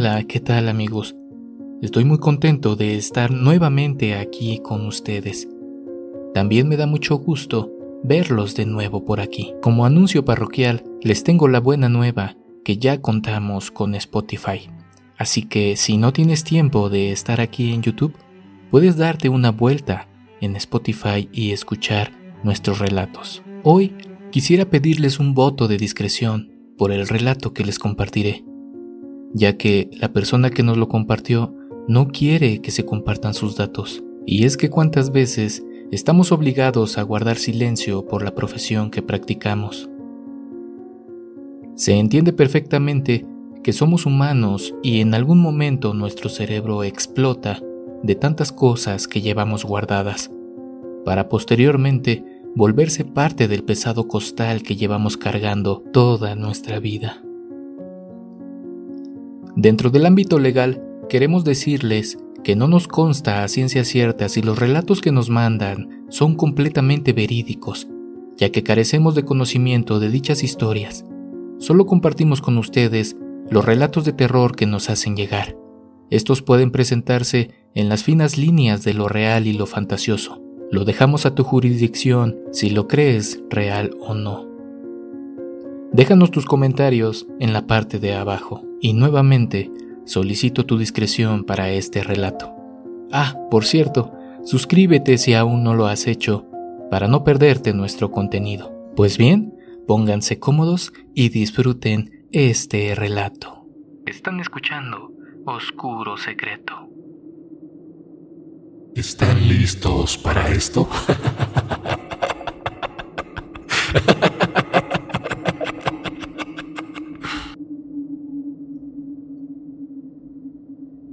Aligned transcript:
Hola, 0.00 0.22
¿qué 0.22 0.38
tal 0.38 0.68
amigos? 0.68 1.16
Estoy 1.82 2.04
muy 2.04 2.18
contento 2.18 2.76
de 2.76 2.94
estar 2.94 3.32
nuevamente 3.32 4.14
aquí 4.14 4.60
con 4.62 4.86
ustedes. 4.86 5.48
También 6.32 6.68
me 6.68 6.76
da 6.76 6.86
mucho 6.86 7.16
gusto 7.16 7.72
verlos 8.04 8.54
de 8.54 8.64
nuevo 8.64 9.04
por 9.04 9.18
aquí. 9.18 9.54
Como 9.60 9.84
anuncio 9.84 10.24
parroquial, 10.24 10.84
les 11.02 11.24
tengo 11.24 11.48
la 11.48 11.58
buena 11.58 11.88
nueva 11.88 12.36
que 12.64 12.78
ya 12.78 13.02
contamos 13.02 13.72
con 13.72 13.96
Spotify. 13.96 14.70
Así 15.16 15.42
que 15.42 15.74
si 15.74 15.96
no 15.96 16.12
tienes 16.12 16.44
tiempo 16.44 16.90
de 16.90 17.10
estar 17.10 17.40
aquí 17.40 17.72
en 17.72 17.82
YouTube, 17.82 18.14
puedes 18.70 18.96
darte 18.98 19.28
una 19.28 19.50
vuelta 19.50 20.08
en 20.40 20.54
Spotify 20.54 21.28
y 21.32 21.50
escuchar 21.50 22.12
nuestros 22.44 22.78
relatos. 22.78 23.42
Hoy 23.64 23.96
quisiera 24.30 24.64
pedirles 24.64 25.18
un 25.18 25.34
voto 25.34 25.66
de 25.66 25.76
discreción 25.76 26.52
por 26.78 26.92
el 26.92 27.08
relato 27.08 27.52
que 27.52 27.64
les 27.64 27.80
compartiré 27.80 28.44
ya 29.32 29.56
que 29.56 29.90
la 29.92 30.12
persona 30.12 30.50
que 30.50 30.62
nos 30.62 30.76
lo 30.76 30.88
compartió 30.88 31.54
no 31.86 32.08
quiere 32.08 32.60
que 32.60 32.70
se 32.70 32.84
compartan 32.84 33.34
sus 33.34 33.56
datos. 33.56 34.02
Y 34.26 34.44
es 34.44 34.56
que 34.56 34.70
cuántas 34.70 35.10
veces 35.10 35.64
estamos 35.90 36.32
obligados 36.32 36.98
a 36.98 37.02
guardar 37.02 37.36
silencio 37.36 38.06
por 38.06 38.22
la 38.22 38.34
profesión 38.34 38.90
que 38.90 39.02
practicamos. 39.02 39.88
Se 41.74 41.94
entiende 41.94 42.32
perfectamente 42.32 43.24
que 43.62 43.72
somos 43.72 44.04
humanos 44.04 44.74
y 44.82 45.00
en 45.00 45.14
algún 45.14 45.40
momento 45.40 45.94
nuestro 45.94 46.28
cerebro 46.28 46.84
explota 46.84 47.60
de 48.02 48.14
tantas 48.14 48.52
cosas 48.52 49.08
que 49.08 49.20
llevamos 49.20 49.64
guardadas, 49.64 50.30
para 51.04 51.28
posteriormente 51.28 52.24
volverse 52.54 53.04
parte 53.04 53.48
del 53.48 53.64
pesado 53.64 54.08
costal 54.08 54.62
que 54.62 54.76
llevamos 54.76 55.16
cargando 55.16 55.82
toda 55.92 56.34
nuestra 56.34 56.80
vida. 56.80 57.22
Dentro 59.58 59.90
del 59.90 60.06
ámbito 60.06 60.38
legal, 60.38 60.84
queremos 61.08 61.42
decirles 61.42 62.16
que 62.44 62.54
no 62.54 62.68
nos 62.68 62.86
consta 62.86 63.42
a 63.42 63.48
ciencia 63.48 63.82
cierta 63.82 64.28
si 64.28 64.40
los 64.40 64.56
relatos 64.56 65.00
que 65.00 65.10
nos 65.10 65.30
mandan 65.30 66.06
son 66.10 66.36
completamente 66.36 67.12
verídicos, 67.12 67.88
ya 68.36 68.52
que 68.52 68.62
carecemos 68.62 69.16
de 69.16 69.24
conocimiento 69.24 69.98
de 69.98 70.10
dichas 70.10 70.44
historias. 70.44 71.04
Solo 71.58 71.86
compartimos 71.86 72.40
con 72.40 72.56
ustedes 72.56 73.16
los 73.50 73.64
relatos 73.64 74.04
de 74.04 74.12
terror 74.12 74.54
que 74.54 74.66
nos 74.66 74.90
hacen 74.90 75.16
llegar. 75.16 75.56
Estos 76.08 76.40
pueden 76.40 76.70
presentarse 76.70 77.50
en 77.74 77.88
las 77.88 78.04
finas 78.04 78.38
líneas 78.38 78.84
de 78.84 78.94
lo 78.94 79.08
real 79.08 79.48
y 79.48 79.54
lo 79.54 79.66
fantasioso. 79.66 80.40
Lo 80.70 80.84
dejamos 80.84 81.26
a 81.26 81.34
tu 81.34 81.42
jurisdicción 81.42 82.38
si 82.52 82.70
lo 82.70 82.86
crees 82.86 83.42
real 83.50 83.90
o 83.98 84.14
no. 84.14 84.48
Déjanos 85.92 86.30
tus 86.30 86.44
comentarios 86.44 87.26
en 87.40 87.52
la 87.52 87.66
parte 87.66 87.98
de 87.98 88.14
abajo. 88.14 88.67
Y 88.80 88.92
nuevamente 88.92 89.70
solicito 90.04 90.64
tu 90.64 90.78
discreción 90.78 91.44
para 91.44 91.70
este 91.70 92.02
relato. 92.02 92.54
Ah, 93.12 93.36
por 93.50 93.64
cierto, 93.64 94.12
suscríbete 94.44 95.18
si 95.18 95.34
aún 95.34 95.62
no 95.62 95.74
lo 95.74 95.86
has 95.86 96.06
hecho 96.06 96.46
para 96.90 97.08
no 97.08 97.24
perderte 97.24 97.72
nuestro 97.74 98.10
contenido. 98.10 98.72
Pues 98.96 99.18
bien, 99.18 99.54
pónganse 99.86 100.38
cómodos 100.38 100.92
y 101.14 101.28
disfruten 101.28 102.26
este 102.32 102.94
relato. 102.94 103.66
Están 104.06 104.40
escuchando 104.40 105.12
Oscuro 105.44 106.16
Secreto. 106.16 106.88
¿Están 108.94 109.48
listos 109.48 110.18
para 110.18 110.48
esto? 110.48 110.88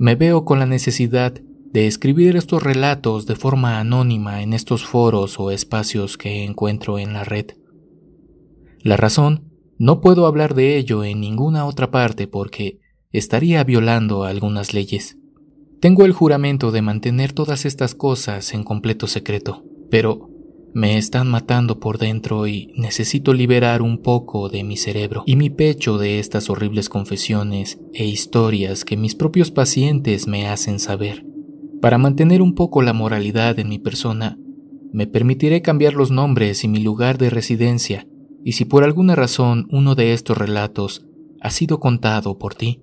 me 0.05 0.13
veo 0.13 0.45
con 0.45 0.59
la 0.59 0.67
necesidad 0.67 1.33
de 1.33 1.87
escribir 1.87 2.35
estos 2.35 2.61
relatos 2.61 3.25
de 3.25 3.35
forma 3.35 3.79
anónima 3.79 4.43
en 4.43 4.53
estos 4.53 4.85
foros 4.85 5.39
o 5.39 5.49
espacios 5.49 6.15
que 6.15 6.43
encuentro 6.43 6.99
en 6.99 7.11
la 7.11 7.23
red. 7.23 7.47
La 8.81 8.97
razón, 8.97 9.49
no 9.79 10.01
puedo 10.01 10.27
hablar 10.27 10.53
de 10.53 10.77
ello 10.77 11.03
en 11.03 11.21
ninguna 11.21 11.65
otra 11.65 11.89
parte 11.89 12.27
porque 12.27 12.77
estaría 13.13 13.63
violando 13.63 14.25
algunas 14.25 14.75
leyes. 14.75 15.17
Tengo 15.81 16.05
el 16.05 16.11
juramento 16.11 16.71
de 16.71 16.83
mantener 16.83 17.33
todas 17.33 17.65
estas 17.65 17.95
cosas 17.95 18.53
en 18.53 18.63
completo 18.63 19.07
secreto, 19.07 19.63
pero 19.89 20.29
me 20.75 20.97
están 20.97 21.29
matando 21.29 21.79
por 21.79 21.99
dentro 21.99 22.47
y 22.47 22.73
necesito 22.75 23.33
liberar 23.33 23.81
un 23.81 23.99
poco 23.99 24.49
de 24.49 24.65
mi 24.65 24.75
cerebro 24.75 25.23
y 25.25 25.37
mi 25.37 25.49
pecho 25.49 25.97
de 25.97 26.19
estas 26.19 26.49
horribles 26.49 26.89
confesiones 26.89 27.79
e 27.93 28.05
historias 28.05 28.83
que 28.83 28.97
mis 28.97 29.15
propios 29.15 29.51
pacientes 29.51 30.27
me 30.27 30.49
hacen 30.49 30.79
saber. 30.79 31.25
Para 31.81 31.97
mantener 31.97 32.41
un 32.41 32.55
poco 32.55 32.81
la 32.81 32.91
moralidad 32.91 33.57
en 33.57 33.69
mi 33.69 33.79
persona, 33.79 34.37
me 34.91 35.07
permitiré 35.07 35.61
cambiar 35.61 35.93
los 35.93 36.11
nombres 36.11 36.65
y 36.65 36.67
mi 36.67 36.79
lugar 36.79 37.17
de 37.17 37.29
residencia, 37.29 38.05
y 38.43 38.51
si 38.51 38.65
por 38.65 38.83
alguna 38.83 39.15
razón 39.15 39.67
uno 39.71 39.95
de 39.95 40.11
estos 40.11 40.37
relatos 40.37 41.05
ha 41.39 41.51
sido 41.51 41.79
contado 41.79 42.37
por 42.37 42.53
ti, 42.53 42.81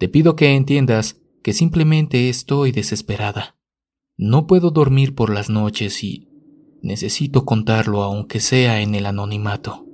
te 0.00 0.08
pido 0.08 0.34
que 0.34 0.56
entiendas 0.56 1.20
que 1.44 1.52
simplemente 1.52 2.28
estoy 2.28 2.72
desesperada. 2.72 3.60
No 4.16 4.48
puedo 4.48 4.72
dormir 4.72 5.14
por 5.14 5.32
las 5.32 5.50
noches 5.50 6.02
y 6.02 6.29
Necesito 6.82 7.44
contarlo 7.44 8.02
aunque 8.02 8.40
sea 8.40 8.80
en 8.80 8.94
el 8.94 9.06
anonimato. 9.06 9.86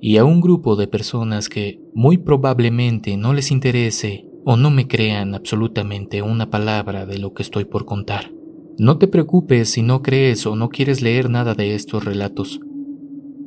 Y 0.00 0.18
a 0.18 0.24
un 0.24 0.40
grupo 0.40 0.76
de 0.76 0.86
personas 0.86 1.48
que 1.48 1.80
muy 1.94 2.18
probablemente 2.18 3.16
no 3.16 3.32
les 3.32 3.50
interese 3.50 4.26
o 4.44 4.56
no 4.56 4.70
me 4.70 4.86
crean 4.86 5.34
absolutamente 5.34 6.20
una 6.20 6.50
palabra 6.50 7.06
de 7.06 7.18
lo 7.18 7.32
que 7.32 7.42
estoy 7.42 7.64
por 7.64 7.86
contar. 7.86 8.30
No 8.76 8.98
te 8.98 9.06
preocupes 9.06 9.70
si 9.70 9.82
no 9.82 10.02
crees 10.02 10.46
o 10.46 10.56
no 10.56 10.68
quieres 10.68 11.00
leer 11.00 11.30
nada 11.30 11.54
de 11.54 11.74
estos 11.74 12.04
relatos. 12.04 12.60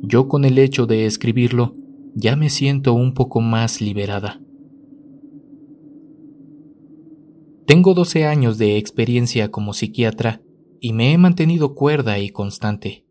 Yo 0.02 0.26
con 0.26 0.44
el 0.44 0.58
hecho 0.58 0.86
de 0.86 1.06
escribirlo 1.06 1.74
ya 2.14 2.34
me 2.34 2.50
siento 2.50 2.94
un 2.94 3.14
poco 3.14 3.40
más 3.40 3.80
liberada. 3.80 4.40
Tengo 7.66 7.94
12 7.94 8.24
años 8.24 8.58
de 8.58 8.78
experiencia 8.78 9.50
como 9.50 9.74
psiquiatra 9.74 10.40
y 10.80 10.92
me 10.92 11.12
he 11.12 11.18
mantenido 11.18 11.74
cuerda 11.74 12.18
y 12.18 12.30
constante. 12.30 13.04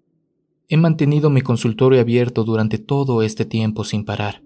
He 0.69 0.78
mantenido 0.78 1.29
mi 1.29 1.41
consultorio 1.41 2.01
abierto 2.01 2.44
durante 2.44 2.78
todo 2.78 3.22
este 3.22 3.45
tiempo 3.45 3.83
sin 3.83 4.03
parar. 4.03 4.41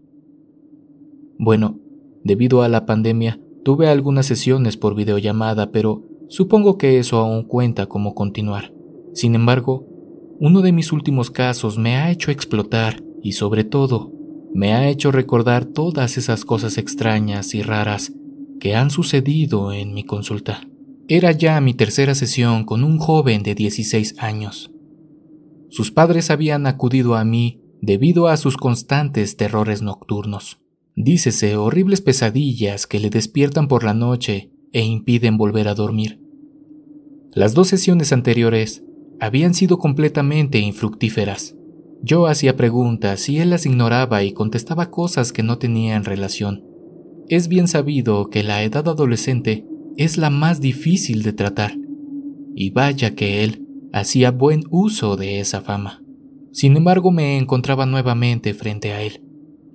Bueno, 1.38 1.80
debido 2.24 2.62
a 2.62 2.70
la 2.70 2.86
pandemia, 2.86 3.40
tuve 3.64 3.88
algunas 3.88 4.28
sesiones 4.28 4.78
por 4.78 4.96
videollamada, 4.96 5.72
pero 5.72 6.04
supongo 6.30 6.78
que 6.78 7.00
eso 7.00 7.18
aún 7.18 7.44
cuenta 7.44 7.88
como 7.88 8.14
continuar. 8.14 8.74
Sin 9.14 9.36
embargo, 9.36 9.88
uno 10.40 10.62
de 10.62 10.72
mis 10.72 10.92
últimos 10.92 11.32
casos 11.32 11.78
me 11.78 11.98
ha 11.98 12.12
hecho 12.12 12.32
explotar 12.32 13.04
y 13.24 13.34
sobre 13.34 13.64
todo, 13.64 14.12
me 14.54 14.74
ha 14.74 14.90
hecho 14.90 15.12
recordar 15.12 15.66
todas 15.66 16.18
esas 16.18 16.46
cosas 16.46 16.78
extrañas 16.78 17.54
y 17.56 17.62
raras 17.62 18.12
que 18.60 18.76
han 18.76 18.90
sucedido 18.90 19.72
en 19.72 19.94
mi 19.94 20.04
consulta. 20.04 20.68
Era 21.14 21.34
ya 21.34 21.60
mi 21.60 21.74
tercera 21.74 22.16
sesión 22.16 22.64
con 22.64 22.86
un 22.86 22.98
joven 22.98 23.44
de 23.44 23.54
16 23.54 24.16
años. 24.20 24.72
Sus 25.70 25.92
padres 25.92 26.32
habían 26.32 26.68
acudido 26.68 27.16
a 27.16 27.26
mí 27.26 27.60
debido 27.82 28.30
a 28.30 28.38
sus 28.38 28.56
constantes 28.56 29.36
terrores 29.36 29.82
nocturnos. 29.82 30.62
Dícese 30.96 31.58
horribles 31.58 32.00
pesadillas 32.00 32.88
que 32.88 33.02
le 33.02 33.10
despiertan 33.10 33.68
por 33.68 33.84
la 33.84 33.94
noche 33.94 34.54
e 34.72 34.86
impiden 34.86 35.36
volver 35.36 35.68
a 35.68 35.76
dormir. 35.76 36.22
Las 37.34 37.56
dos 37.56 37.68
sesiones 37.68 38.14
anteriores 38.14 38.86
habían 39.20 39.54
sido 39.54 39.80
completamente 39.80 40.60
infructíferas. 40.60 41.58
Yo 42.02 42.26
hacía 42.26 42.56
preguntas 42.56 43.28
y 43.28 43.40
él 43.40 43.50
las 43.50 43.66
ignoraba 43.66 44.24
y 44.24 44.32
contestaba 44.32 44.90
cosas 44.90 45.34
que 45.34 45.44
no 45.44 45.58
tenían 45.58 46.06
relación. 46.06 46.64
Es 47.28 47.50
bien 47.50 47.68
sabido 47.68 48.30
que 48.30 48.44
la 48.44 48.64
edad 48.64 48.88
adolescente 48.88 49.66
es 49.98 50.18
la 50.18 50.30
más 50.30 50.62
difícil 50.62 51.24
de 51.24 51.34
tratar, 51.34 51.78
y 52.56 52.72
vaya 52.72 53.16
que 53.16 53.44
él 53.44 53.68
hacía 53.94 54.32
buen 54.32 54.64
uso 54.70 55.16
de 55.18 55.40
esa 55.40 55.62
fama. 55.62 56.04
Sin 56.52 56.76
embargo, 56.76 57.12
me 57.12 57.38
encontraba 57.38 57.86
nuevamente 57.86 58.54
frente 58.54 58.92
a 58.92 59.02
él, 59.02 59.24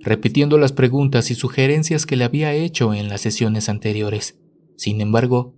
repitiendo 0.01 0.59
las 0.59 0.73
preguntas 0.73 1.31
y 1.31 1.35
sugerencias 1.35 2.07
que 2.07 2.17
le 2.17 2.25
había 2.25 2.55
hecho 2.55 2.95
en 2.95 3.09
las 3.09 3.23
sesiones 3.23 3.69
anteriores. 3.69 4.39
Sin 4.77 5.01
embargo, 5.01 5.55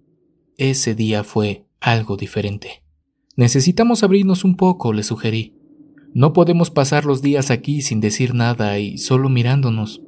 ese 0.57 0.95
día 0.95 1.25
fue 1.25 1.67
algo 1.81 2.17
diferente. 2.17 2.83
Necesitamos 3.37 4.03
abrirnos 4.03 4.45
un 4.45 4.57
poco, 4.57 4.93
le 4.93 5.03
sugerí. 5.03 5.55
No 6.15 6.33
podemos 6.33 6.71
pasar 6.71 7.05
los 7.05 7.23
días 7.23 7.51
aquí 7.51 7.83
sin 7.83 8.01
decir 8.01 8.35
nada 8.35 8.79
y 8.79 8.99
solo 8.99 9.29
mirándonos. 9.29 10.03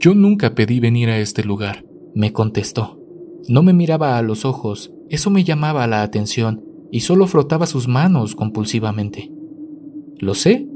Yo 0.00 0.14
nunca 0.14 0.54
pedí 0.54 0.80
venir 0.80 1.08
a 1.10 1.18
este 1.18 1.44
lugar, 1.44 1.84
me 2.14 2.32
contestó. 2.32 3.03
No 3.48 3.62
me 3.62 3.72
miraba 3.72 4.18
a 4.18 4.22
los 4.22 4.44
ojos, 4.44 4.92
eso 5.08 5.30
me 5.30 5.44
llamaba 5.44 5.86
la 5.86 6.02
atención, 6.02 6.64
y 6.90 7.00
solo 7.00 7.26
frotaba 7.26 7.66
sus 7.66 7.88
manos 7.88 8.34
compulsivamente. 8.34 9.32
Lo 10.18 10.34
sé, 10.34 10.68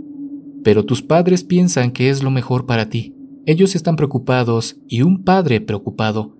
pero 0.64 0.84
tus 0.84 1.02
padres 1.02 1.44
piensan 1.44 1.92
que 1.92 2.10
es 2.10 2.22
lo 2.22 2.30
mejor 2.30 2.66
para 2.66 2.88
ti. 2.88 3.14
Ellos 3.46 3.74
están 3.74 3.96
preocupados 3.96 4.76
y 4.86 5.02
un 5.02 5.24
padre 5.24 5.60
preocupado 5.60 6.38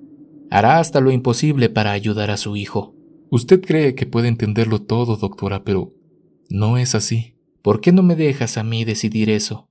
Hará 0.50 0.78
hasta 0.78 1.00
lo 1.00 1.10
imposible 1.10 1.69
para 1.69 1.92
ayudar 1.92 2.31
a 2.31 2.36
su 2.36 2.56
hijo. 2.56 2.94
Usted 3.31 3.60
cree 3.60 3.94
que 3.94 4.06
puede 4.06 4.28
entenderlo 4.28 4.81
todo, 4.81 5.16
doctora, 5.16 5.62
pero 5.62 5.94
no 6.48 6.78
es 6.78 6.94
así. 6.94 7.34
¿Por 7.62 7.81
qué 7.81 7.92
no 7.92 8.02
me 8.02 8.16
dejas 8.16 8.56
a 8.56 8.64
mí 8.64 8.84
decidir 8.84 9.28
eso? 9.28 9.69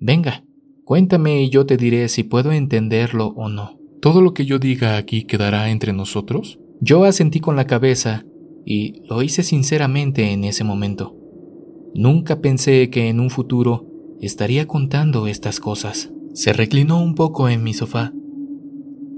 Venga, 0.00 0.44
cuéntame 0.84 1.42
y 1.42 1.50
yo 1.50 1.66
te 1.66 1.76
diré 1.76 2.08
si 2.08 2.24
puedo 2.24 2.50
entenderlo 2.50 3.28
o 3.28 3.48
no. 3.48 3.78
¿Todo 4.00 4.20
lo 4.20 4.34
que 4.34 4.44
yo 4.44 4.58
diga 4.58 4.96
aquí 4.96 5.24
quedará 5.24 5.70
entre 5.70 5.92
nosotros? 5.92 6.58
Yo 6.80 7.04
asentí 7.04 7.40
con 7.40 7.56
la 7.56 7.66
cabeza 7.66 8.24
y 8.64 9.02
lo 9.08 9.22
hice 9.22 9.42
sinceramente 9.42 10.32
en 10.32 10.44
ese 10.44 10.64
momento. 10.64 11.16
Nunca 11.94 12.40
pensé 12.40 12.90
que 12.90 13.08
en 13.08 13.20
un 13.20 13.30
futuro 13.30 13.86
estaría 14.20 14.66
contando 14.66 15.26
estas 15.26 15.60
cosas. 15.60 16.10
Se 16.34 16.52
reclinó 16.52 17.02
un 17.02 17.14
poco 17.14 17.48
en 17.48 17.62
mi 17.62 17.72
sofá. 17.72 18.12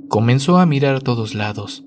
Comenzó 0.09 0.59
a 0.59 0.67
mirar 0.67 0.97
a 0.97 1.01
todos 1.01 1.35
lados. 1.35 1.85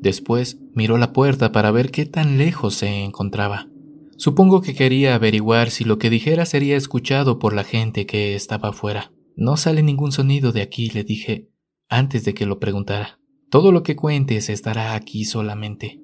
Después 0.00 0.58
miró 0.74 0.96
la 0.96 1.12
puerta 1.12 1.52
para 1.52 1.70
ver 1.70 1.90
qué 1.90 2.06
tan 2.06 2.38
lejos 2.38 2.74
se 2.74 3.04
encontraba. 3.04 3.68
Supongo 4.16 4.62
que 4.62 4.74
quería 4.74 5.14
averiguar 5.14 5.70
si 5.70 5.84
lo 5.84 5.98
que 5.98 6.08
dijera 6.08 6.46
sería 6.46 6.76
escuchado 6.76 7.38
por 7.38 7.52
la 7.52 7.64
gente 7.64 8.06
que 8.06 8.34
estaba 8.34 8.70
afuera. 8.70 9.12
No 9.36 9.56
sale 9.56 9.82
ningún 9.82 10.12
sonido 10.12 10.52
de 10.52 10.62
aquí, 10.62 10.88
le 10.90 11.04
dije 11.04 11.48
antes 11.88 12.24
de 12.24 12.34
que 12.34 12.46
lo 12.46 12.58
preguntara. 12.58 13.18
Todo 13.50 13.72
lo 13.72 13.82
que 13.82 13.96
cuentes 13.96 14.48
estará 14.48 14.94
aquí 14.94 15.24
solamente. 15.24 16.00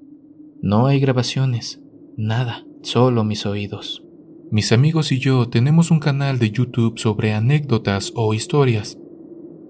No 0.62 0.86
hay 0.86 1.00
grabaciones, 1.00 1.80
nada, 2.16 2.64
solo 2.82 3.24
mis 3.24 3.46
oídos. 3.46 4.04
Mis 4.50 4.72
amigos 4.72 5.12
y 5.12 5.18
yo 5.18 5.48
tenemos 5.48 5.90
un 5.90 6.00
canal 6.00 6.38
de 6.38 6.50
YouTube 6.50 6.98
sobre 6.98 7.34
anécdotas 7.34 8.12
o 8.14 8.34
historias, 8.34 8.98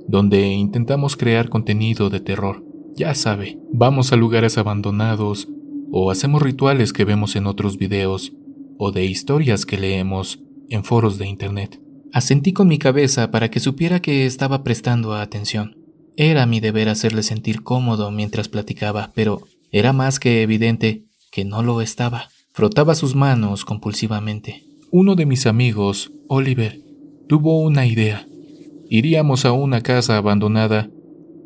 donde 0.09 0.49
intentamos 0.49 1.17
crear 1.17 1.49
contenido 1.49 2.11
de 2.11 2.21
terror. 2.21 2.65
Ya 2.97 3.15
sabe, 3.15 3.59
vamos 3.73 4.13
a 4.13 4.17
lugares 4.17 4.59
abandonados 4.59 5.49
o 5.93 6.11
hacemos 6.11 6.43
rituales 6.43 6.93
que 6.93 7.05
vemos 7.05 7.37
en 7.37 7.47
otros 7.47 7.79
videos 7.79 8.33
o 8.79 8.93
de 8.93 9.05
historias 9.05 9.67
que 9.67 9.79
leemos 9.79 10.43
en 10.69 10.85
foros 10.85 11.19
de 11.19 11.27
Internet. 11.27 11.81
Asentí 12.13 12.53
con 12.53 12.67
mi 12.67 12.79
cabeza 12.79 13.31
para 13.31 13.51
que 13.51 13.61
supiera 13.61 14.01
que 14.01 14.27
estaba 14.27 14.65
prestando 14.65 15.15
atención. 15.15 15.77
Era 16.23 16.45
mi 16.45 16.61
deber 16.61 16.91
hacerle 16.91 17.23
sentir 17.23 17.63
cómodo 17.63 18.11
mientras 18.11 18.51
platicaba, 18.51 19.11
pero 19.15 19.41
era 19.73 19.95
más 19.95 20.21
que 20.21 20.43
evidente 20.43 21.05
que 21.33 21.47
no 21.47 21.63
lo 21.63 21.81
estaba. 21.81 22.29
Frotaba 22.53 22.95
sus 22.95 23.15
manos 23.15 23.65
compulsivamente. 23.65 24.63
Uno 24.91 25.15
de 25.15 25.25
mis 25.25 25.47
amigos, 25.47 26.13
Oliver, 26.29 26.79
tuvo 27.27 27.63
una 27.63 27.87
idea. 27.87 28.27
Iríamos 28.91 29.47
a 29.47 29.53
una 29.53 29.81
casa 29.81 30.19
abandonada 30.19 30.91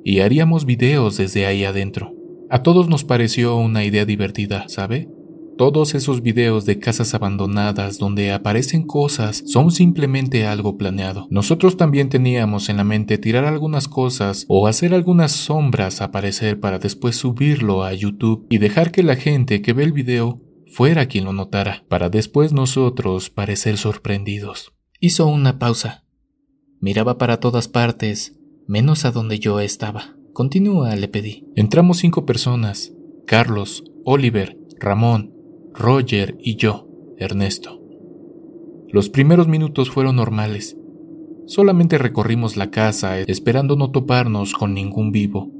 y 0.03 0.19
haríamos 0.19 0.65
videos 0.65 1.19
desde 1.19 1.47
ahí 1.47 1.63
adentro. 1.63 2.13
A 2.51 2.65
todos 2.65 2.89
nos 2.89 3.05
pareció 3.05 3.55
una 3.55 3.85
idea 3.85 4.05
divertida, 4.05 4.65
¿sabe? 4.67 5.09
Todos 5.57 5.95
esos 5.95 6.21
videos 6.21 6.65
de 6.65 6.81
casas 6.81 7.15
abandonadas 7.15 7.99
donde 7.99 8.33
aparecen 8.33 8.83
cosas 8.85 9.45
son 9.47 9.71
simplemente 9.71 10.47
algo 10.47 10.77
planeado. 10.77 11.29
Nosotros 11.31 11.77
también 11.77 12.09
teníamos 12.09 12.69
en 12.69 12.77
la 12.77 12.85
mente 12.85 13.19
tirar 13.19 13.45
algunas 13.45 13.87
cosas 13.87 14.47
o 14.49 14.67
hacer 14.67 14.95
algunas 14.95 15.31
sombras 15.31 16.01
aparecer 16.01 16.59
para 16.59 16.81
después 16.81 17.15
subirlo 17.15 17.85
a 17.85 17.95
YouTube 17.95 18.47
y 18.51 18.59
dejar 18.59 18.91
que 18.91 19.05
la 19.05 19.15
gente 19.15 19.63
que 19.63 19.73
ve 19.73 19.85
el 19.85 19.93
video 19.93 20.43
fuera 20.67 21.07
quien 21.07 21.25
lo 21.25 21.33
notara, 21.33 21.85
para 21.89 22.09
después 22.09 22.53
nosotros 22.53 23.31
parecer 23.31 23.77
sorprendidos. 23.77 24.73
Hizo 24.99 25.27
una 25.29 25.61
pausa. 25.61 26.05
Miraba 26.81 27.17
para 27.17 27.39
todas 27.39 27.69
partes, 27.69 28.41
menos 28.67 29.05
a 29.05 29.13
donde 29.13 29.39
yo 29.39 29.61
estaba. 29.61 30.17
Continúa, 30.33 30.97
le 30.97 31.07
pedí. 31.07 31.47
Entramos 31.55 31.99
cinco 31.99 32.27
personas. 32.27 32.93
Carlos, 33.25 33.85
Oliver, 34.05 34.59
Ramón, 34.81 35.34
Roger 35.75 36.37
y 36.41 36.55
yo, 36.55 36.87
Ernesto. 37.19 37.83
Los 38.93 39.11
primeros 39.11 39.49
minutos 39.49 39.91
fueron 39.91 40.15
normales. 40.17 40.77
Solamente 41.47 41.99
recorrimos 41.99 42.57
la 42.57 42.71
casa 42.71 43.19
esperando 43.19 43.75
no 43.75 43.91
toparnos 43.91 44.53
con 44.53 44.73
ningún 44.73 45.11
vivo, 45.11 45.51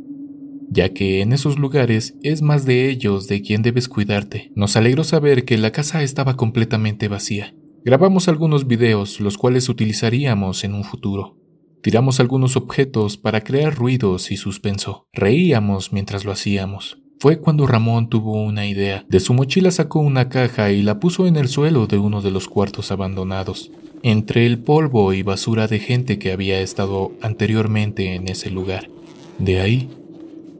ya 0.71 0.91
que 0.91 1.21
en 1.21 1.33
esos 1.33 1.59
lugares 1.59 2.17
es 2.23 2.43
más 2.43 2.65
de 2.65 2.89
ellos 2.89 3.27
de 3.27 3.43
quien 3.43 3.63
debes 3.63 3.89
cuidarte. 3.89 4.53
Nos 4.55 4.77
alegró 4.77 5.03
saber 5.03 5.45
que 5.45 5.59
la 5.59 5.73
casa 5.73 6.05
estaba 6.05 6.37
completamente 6.37 7.09
vacía. 7.09 7.53
Grabamos 7.85 8.29
algunos 8.29 8.69
videos, 8.69 9.21
los 9.21 9.37
cuales 9.37 9.69
utilizaríamos 9.69 10.63
en 10.63 10.75
un 10.75 10.85
futuro. 10.85 11.37
Tiramos 11.83 12.21
algunos 12.21 12.57
objetos 12.57 13.17
para 13.17 13.43
crear 13.43 13.75
ruidos 13.75 14.31
y 14.31 14.37
suspenso. 14.37 15.09
Reíamos 15.13 15.93
mientras 15.93 16.25
lo 16.25 16.31
hacíamos. 16.31 17.04
Fue 17.19 17.39
cuando 17.39 17.67
Ramón 17.67 18.09
tuvo 18.09 18.43
una 18.43 18.67
idea. 18.67 19.05
De 19.09 19.21
su 19.21 19.33
mochila 19.35 19.71
sacó 19.71 20.01
una 20.01 20.29
caja 20.29 20.73
y 20.73 20.83
la 20.83 21.01
puso 21.01 21.27
en 21.27 21.37
el 21.37 21.49
suelo 21.49 21.87
de 21.87 21.99
uno 21.99 22.21
de 22.21 22.31
los 22.31 22.49
cuartos 22.49 22.91
abandonados, 22.91 23.71
entre 24.03 24.47
el 24.47 24.59
polvo 24.59 25.13
y 25.13 25.23
basura 25.23 25.67
de 25.67 25.79
gente 25.79 26.19
que 26.19 26.33
había 26.33 26.61
estado 26.61 27.13
anteriormente 27.23 28.15
en 28.15 28.29
ese 28.29 28.51
lugar. 28.51 28.91
De 29.39 29.61
ahí 29.61 29.89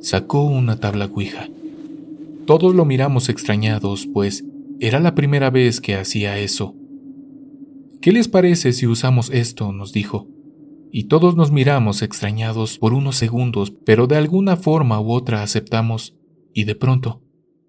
sacó 0.01 0.45
una 0.45 0.81
tabla 0.81 1.07
Ouija. 1.07 1.49
Todos 2.47 2.75
lo 2.75 2.85
miramos 2.85 3.29
extrañados, 3.29 4.07
pues 4.07 4.45
era 4.81 5.01
la 5.01 5.15
primera 5.15 5.51
vez 5.51 5.81
que 5.81 5.95
hacía 5.95 6.39
eso. 6.39 6.75
¿Qué 8.01 8.13
les 8.13 8.29
parece 8.29 8.73
si 8.73 8.87
usamos 8.87 9.31
esto? 9.31 9.73
nos 9.73 9.93
dijo. 9.93 10.29
Y 10.93 11.05
todos 11.05 11.37
nos 11.37 11.51
miramos 11.51 12.03
extrañados 12.03 12.79
por 12.79 12.93
unos 12.93 13.17
segundos, 13.17 13.73
pero 13.85 14.07
de 14.07 14.17
alguna 14.17 14.57
forma 14.57 15.01
u 15.01 15.11
otra 15.13 15.43
aceptamos 15.43 16.15
y 16.55 16.65
de 16.65 16.75
pronto 16.75 17.21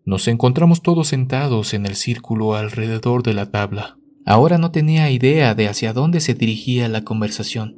nos 0.05 0.27
encontramos 0.27 0.83
todos 0.83 1.07
sentados 1.07 1.73
en 1.73 1.87
el 1.87 1.95
círculo 1.95 2.53
alrededor 2.53 3.23
de 3.23 3.33
la 3.33 3.49
tabla. 3.49 3.97
Ahora 4.23 4.59
no 4.59 4.69
tenía 4.69 5.09
idea 5.09 5.55
de 5.55 5.67
hacia 5.67 5.93
dónde 5.93 6.19
se 6.19 6.35
dirigía 6.35 6.87
la 6.87 7.03
conversación. 7.03 7.77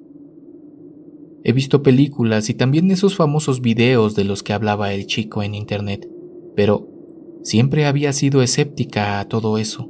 He 1.45 1.53
visto 1.53 1.81
películas 1.81 2.49
y 2.49 2.53
también 2.53 2.91
esos 2.91 3.15
famosos 3.15 3.61
videos 3.61 4.15
de 4.15 4.25
los 4.25 4.43
que 4.43 4.51
hablaba 4.51 4.93
el 4.93 5.07
chico 5.07 5.41
en 5.41 5.55
Internet, 5.55 6.09
pero 6.55 6.89
siempre 7.43 7.85
había 7.85 8.11
sido 8.11 8.41
escéptica 8.41 9.21
a 9.21 9.29
todo 9.29 9.57
eso. 9.57 9.89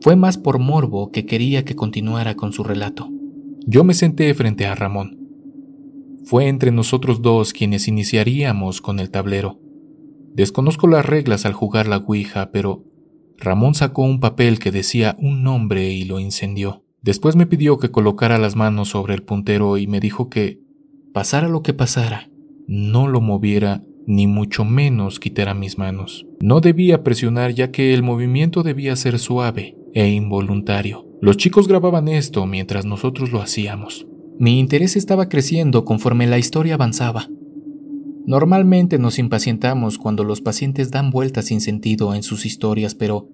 Fue 0.00 0.14
más 0.14 0.38
por 0.38 0.60
morbo 0.60 1.10
que 1.10 1.26
quería 1.26 1.64
que 1.64 1.74
continuara 1.74 2.36
con 2.36 2.52
su 2.52 2.62
relato. 2.62 3.10
Yo 3.66 3.82
me 3.82 3.94
senté 3.94 4.32
frente 4.34 4.66
a 4.66 4.76
Ramón. 4.76 5.18
Fue 6.24 6.46
entre 6.46 6.70
nosotros 6.70 7.20
dos 7.20 7.52
quienes 7.52 7.88
iniciaríamos 7.88 8.80
con 8.80 9.00
el 9.00 9.10
tablero. 9.10 9.58
Desconozco 10.34 10.86
las 10.86 11.04
reglas 11.04 11.46
al 11.46 11.52
jugar 11.52 11.86
la 11.86 11.98
Ouija, 11.98 12.50
pero 12.52 12.84
Ramón 13.38 13.74
sacó 13.74 14.02
un 14.02 14.20
papel 14.20 14.58
que 14.58 14.70
decía 14.70 15.16
un 15.20 15.42
nombre 15.42 15.90
y 15.92 16.04
lo 16.04 16.18
incendió. 16.18 16.84
Después 17.02 17.36
me 17.36 17.46
pidió 17.46 17.78
que 17.78 17.90
colocara 17.90 18.38
las 18.38 18.56
manos 18.56 18.88
sobre 18.88 19.14
el 19.14 19.22
puntero 19.22 19.78
y 19.78 19.86
me 19.86 20.00
dijo 20.00 20.28
que, 20.28 20.60
pasara 21.12 21.48
lo 21.48 21.62
que 21.62 21.72
pasara, 21.72 22.30
no 22.66 23.06
lo 23.06 23.20
moviera 23.20 23.82
ni 24.06 24.26
mucho 24.26 24.64
menos 24.64 25.20
quitara 25.20 25.54
mis 25.54 25.78
manos. 25.78 26.26
No 26.40 26.60
debía 26.60 27.04
presionar 27.04 27.52
ya 27.52 27.70
que 27.70 27.94
el 27.94 28.02
movimiento 28.02 28.62
debía 28.62 28.96
ser 28.96 29.18
suave 29.18 29.76
e 29.94 30.08
involuntario. 30.08 31.06
Los 31.20 31.36
chicos 31.36 31.68
grababan 31.68 32.08
esto 32.08 32.46
mientras 32.46 32.86
nosotros 32.86 33.32
lo 33.32 33.40
hacíamos. 33.40 34.06
Mi 34.38 34.58
interés 34.58 34.96
estaba 34.96 35.28
creciendo 35.28 35.84
conforme 35.84 36.26
la 36.26 36.38
historia 36.38 36.74
avanzaba. 36.74 37.28
Normalmente 38.28 38.98
nos 38.98 39.18
impacientamos 39.18 39.96
cuando 39.96 40.22
los 40.22 40.42
pacientes 40.42 40.90
dan 40.90 41.10
vueltas 41.10 41.46
sin 41.46 41.62
sentido 41.62 42.14
en 42.14 42.22
sus 42.22 42.44
historias, 42.44 42.94
pero 42.94 43.30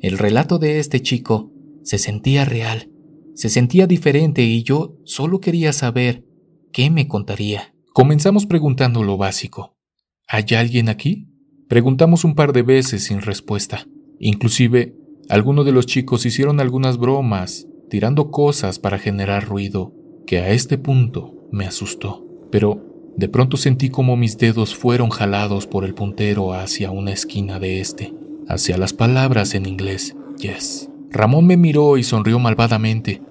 el 0.00 0.18
relato 0.18 0.58
de 0.58 0.80
este 0.80 1.00
chico 1.00 1.50
se 1.82 1.96
sentía 1.96 2.44
real, 2.44 2.90
se 3.34 3.48
sentía 3.48 3.86
diferente 3.86 4.42
y 4.42 4.62
yo 4.62 4.98
solo 5.04 5.40
quería 5.40 5.72
saber 5.72 6.26
qué 6.72 6.90
me 6.90 7.08
contaría. 7.08 7.74
Comenzamos 7.94 8.44
preguntando 8.44 9.02
lo 9.02 9.16
básico. 9.16 9.78
¿Hay 10.28 10.44
alguien 10.54 10.90
aquí? 10.90 11.26
Preguntamos 11.66 12.22
un 12.22 12.34
par 12.34 12.52
de 12.52 12.60
veces 12.60 13.04
sin 13.04 13.22
respuesta. 13.22 13.86
Inclusive, 14.18 14.94
algunos 15.30 15.64
de 15.64 15.72
los 15.72 15.86
chicos 15.86 16.26
hicieron 16.26 16.60
algunas 16.60 16.98
bromas, 16.98 17.66
tirando 17.88 18.30
cosas 18.30 18.78
para 18.78 18.98
generar 18.98 19.48
ruido, 19.48 19.94
que 20.26 20.40
a 20.40 20.50
este 20.50 20.76
punto 20.76 21.48
me 21.50 21.64
asustó. 21.64 22.26
Pero 22.50 22.93
de 23.16 23.28
pronto 23.28 23.56
sentí 23.56 23.90
como 23.90 24.16
mis 24.16 24.38
dedos 24.38 24.74
fueron 24.74 25.10
jalados 25.10 25.66
por 25.66 25.84
el 25.84 25.94
puntero 25.94 26.54
hacia 26.54 26.90
una 26.90 27.12
esquina 27.12 27.58
de 27.58 27.80
este, 27.80 28.12
hacia 28.48 28.76
las 28.76 28.92
palabras 28.92 29.54
en 29.54 29.66
inglés, 29.66 30.16
yes. 30.38 30.88
Ramón 31.10 31.46
me 31.46 31.56
miró 31.56 31.96
y 31.96 32.02
sonrió 32.02 32.40
malvadamente. 32.40 33.22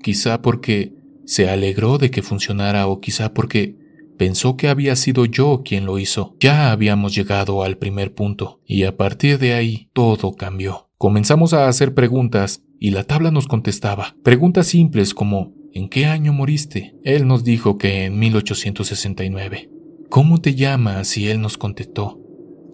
Quizá 0.00 0.40
porque 0.42 0.94
se 1.26 1.48
alegró 1.48 1.98
de 1.98 2.10
que 2.10 2.22
funcionara 2.22 2.86
o 2.86 3.00
quizá 3.00 3.34
porque 3.34 3.76
pensó 4.16 4.56
que 4.56 4.68
había 4.68 4.94
sido 4.94 5.24
yo 5.24 5.62
quien 5.64 5.86
lo 5.86 5.98
hizo. 5.98 6.36
Ya 6.38 6.70
habíamos 6.70 7.14
llegado 7.14 7.64
al 7.64 7.78
primer 7.78 8.14
punto 8.14 8.60
y 8.64 8.84
a 8.84 8.96
partir 8.96 9.38
de 9.38 9.54
ahí 9.54 9.88
todo 9.92 10.34
cambió. 10.34 10.88
Comenzamos 10.98 11.52
a 11.52 11.66
hacer 11.66 11.94
preguntas 11.94 12.62
y 12.78 12.90
la 12.90 13.02
tabla 13.04 13.30
nos 13.30 13.48
contestaba. 13.48 14.14
Preguntas 14.22 14.68
simples 14.68 15.12
como 15.12 15.52
¿En 15.72 15.88
qué 15.88 16.06
año 16.06 16.32
moriste? 16.32 16.96
Él 17.04 17.26
nos 17.26 17.44
dijo 17.44 17.78
que 17.78 18.06
en 18.06 18.18
1869. 18.18 19.70
¿Cómo 20.08 20.38
te 20.38 20.54
llamas? 20.56 21.16
Y 21.16 21.28
él 21.28 21.40
nos 21.40 21.56
contestó, 21.56 22.20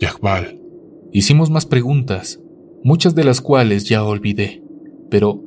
Yagbal. 0.01 0.59
Hicimos 1.13 1.51
más 1.51 1.67
preguntas, 1.67 2.41
muchas 2.83 3.15
de 3.15 3.25
las 3.25 3.43
cuales 3.43 3.85
ya 3.85 4.03
olvidé, 4.03 4.63
pero 5.11 5.43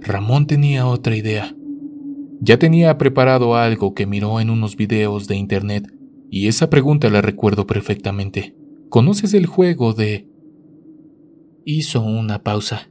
Ramón 0.00 0.46
tenía 0.46 0.86
otra 0.86 1.16
idea. 1.16 1.56
Ya 2.40 2.58
tenía 2.58 2.96
preparado 2.98 3.56
algo 3.56 3.94
que 3.94 4.06
miró 4.06 4.38
en 4.38 4.50
unos 4.50 4.76
videos 4.76 5.26
de 5.26 5.36
internet 5.36 5.92
y 6.30 6.46
esa 6.46 6.70
pregunta 6.70 7.10
la 7.10 7.22
recuerdo 7.22 7.66
perfectamente. 7.66 8.54
¿Conoces 8.88 9.34
el 9.34 9.46
juego 9.46 9.94
de... 9.94 10.28
Hizo 11.64 12.02
una 12.02 12.42
pausa. 12.42 12.88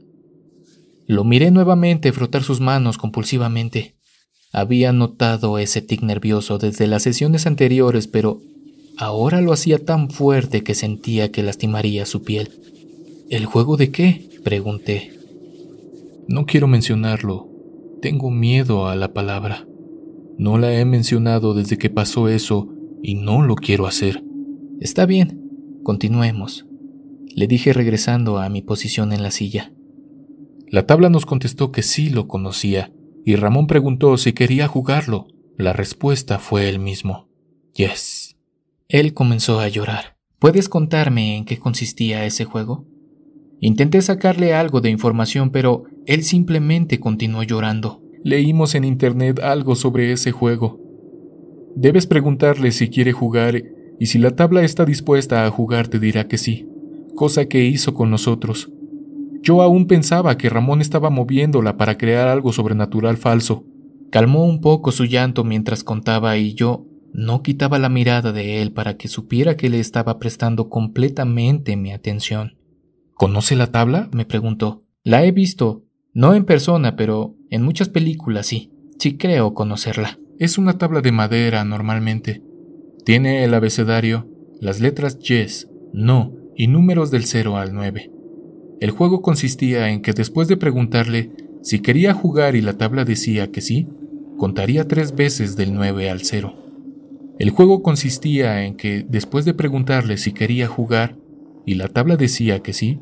Lo 1.06 1.24
miré 1.24 1.50
nuevamente 1.50 2.12
frotar 2.12 2.42
sus 2.42 2.60
manos 2.60 2.98
compulsivamente. 2.98 3.94
Había 4.52 4.92
notado 4.92 5.58
ese 5.58 5.82
tic 5.82 6.02
nervioso 6.02 6.58
desde 6.58 6.86
las 6.86 7.02
sesiones 7.02 7.46
anteriores, 7.46 8.06
pero 8.06 8.40
ahora 8.96 9.40
lo 9.40 9.52
hacía 9.52 9.84
tan 9.84 10.10
fuerte 10.10 10.62
que 10.62 10.74
sentía 10.74 11.30
que 11.30 11.42
lastimaría 11.42 12.06
su 12.06 12.22
piel. 12.22 12.50
¿El 13.28 13.46
juego 13.46 13.76
de 13.76 13.90
qué? 13.90 14.30
pregunté. 14.44 15.12
No 16.28 16.46
quiero 16.46 16.68
mencionarlo. 16.68 17.48
Tengo 18.00 18.30
miedo 18.30 18.86
a 18.86 18.96
la 18.96 19.12
palabra. 19.12 19.66
No 20.38 20.58
la 20.58 20.78
he 20.78 20.84
mencionado 20.84 21.54
desde 21.54 21.78
que 21.78 21.90
pasó 21.90 22.28
eso 22.28 22.68
y 23.02 23.14
no 23.14 23.42
lo 23.42 23.56
quiero 23.56 23.86
hacer. 23.86 24.24
Está 24.80 25.06
bien, 25.06 25.80
continuemos, 25.82 26.66
le 27.34 27.46
dije 27.46 27.72
regresando 27.72 28.38
a 28.38 28.48
mi 28.48 28.62
posición 28.62 29.12
en 29.12 29.22
la 29.22 29.30
silla. 29.30 29.73
La 30.68 30.86
tabla 30.86 31.08
nos 31.10 31.26
contestó 31.26 31.72
que 31.72 31.82
sí 31.82 32.10
lo 32.10 32.28
conocía, 32.28 32.92
y 33.24 33.36
Ramón 33.36 33.66
preguntó 33.66 34.16
si 34.16 34.32
quería 34.32 34.68
jugarlo. 34.68 35.28
La 35.56 35.72
respuesta 35.72 36.38
fue 36.38 36.68
el 36.68 36.78
mismo. 36.78 37.28
Yes. 37.74 38.36
Él 38.88 39.14
comenzó 39.14 39.60
a 39.60 39.68
llorar. 39.68 40.16
¿Puedes 40.38 40.68
contarme 40.68 41.36
en 41.36 41.44
qué 41.44 41.58
consistía 41.58 42.26
ese 42.26 42.44
juego? 42.44 42.86
Intenté 43.60 44.02
sacarle 44.02 44.52
algo 44.52 44.80
de 44.80 44.90
información, 44.90 45.50
pero 45.50 45.84
él 46.06 46.22
simplemente 46.22 47.00
continuó 47.00 47.42
llorando. 47.44 48.02
Leímos 48.22 48.74
en 48.74 48.84
internet 48.84 49.40
algo 49.40 49.74
sobre 49.74 50.12
ese 50.12 50.32
juego. 50.32 50.80
Debes 51.76 52.06
preguntarle 52.06 52.72
si 52.72 52.88
quiere 52.88 53.12
jugar 53.12 53.62
y 53.98 54.06
si 54.06 54.18
la 54.18 54.36
tabla 54.36 54.62
está 54.62 54.84
dispuesta 54.84 55.46
a 55.46 55.50
jugar 55.50 55.88
te 55.88 55.98
dirá 55.98 56.28
que 56.28 56.38
sí, 56.38 56.68
cosa 57.14 57.46
que 57.46 57.64
hizo 57.64 57.94
con 57.94 58.10
nosotros. 58.10 58.70
Yo 59.44 59.60
aún 59.60 59.86
pensaba 59.86 60.38
que 60.38 60.48
Ramón 60.48 60.80
estaba 60.80 61.10
moviéndola 61.10 61.76
para 61.76 61.98
crear 61.98 62.28
algo 62.28 62.50
sobrenatural 62.50 63.18
falso. 63.18 63.66
Calmó 64.10 64.46
un 64.46 64.62
poco 64.62 64.90
su 64.90 65.04
llanto 65.04 65.44
mientras 65.44 65.84
contaba 65.84 66.38
y 66.38 66.54
yo 66.54 66.86
no 67.12 67.42
quitaba 67.42 67.78
la 67.78 67.90
mirada 67.90 68.32
de 68.32 68.62
él 68.62 68.72
para 68.72 68.96
que 68.96 69.06
supiera 69.06 69.54
que 69.54 69.68
le 69.68 69.80
estaba 69.80 70.18
prestando 70.18 70.70
completamente 70.70 71.76
mi 71.76 71.92
atención. 71.92 72.56
¿Conoce 73.12 73.54
la 73.54 73.66
tabla? 73.66 74.08
me 74.12 74.24
preguntó. 74.24 74.82
La 75.02 75.26
he 75.26 75.30
visto, 75.30 75.84
no 76.14 76.34
en 76.34 76.46
persona, 76.46 76.96
pero 76.96 77.36
en 77.50 77.62
muchas 77.62 77.90
películas 77.90 78.46
sí. 78.46 78.72
Sí 78.98 79.18
creo 79.18 79.52
conocerla. 79.52 80.18
Es 80.38 80.56
una 80.56 80.78
tabla 80.78 81.02
de 81.02 81.12
madera 81.12 81.66
normalmente. 81.66 82.42
Tiene 83.04 83.44
el 83.44 83.52
abecedario, 83.52 84.26
las 84.58 84.80
letras 84.80 85.18
yes, 85.18 85.68
no 85.92 86.32
y 86.56 86.68
números 86.68 87.10
del 87.10 87.26
0 87.26 87.58
al 87.58 87.74
9. 87.74 88.13
El 88.84 88.90
juego 88.90 89.22
consistía 89.22 89.88
en 89.88 90.02
que 90.02 90.12
después 90.12 90.46
de 90.46 90.58
preguntarle 90.58 91.30
si 91.62 91.78
quería 91.78 92.12
jugar 92.12 92.54
y 92.54 92.60
la 92.60 92.74
tabla 92.74 93.06
decía 93.06 93.50
que 93.50 93.62
sí, 93.62 93.88
contaría 94.36 94.86
tres 94.86 95.14
veces 95.14 95.56
del 95.56 95.72
9 95.72 96.10
al 96.10 96.20
0. 96.20 96.54
El 97.38 97.48
juego 97.48 97.82
consistía 97.82 98.66
en 98.66 98.76
que 98.76 99.06
después 99.08 99.46
de 99.46 99.54
preguntarle 99.54 100.18
si 100.18 100.32
quería 100.32 100.68
jugar 100.68 101.16
y 101.64 101.76
la 101.76 101.88
tabla 101.88 102.16
decía 102.16 102.62
que 102.62 102.74
sí, 102.74 103.00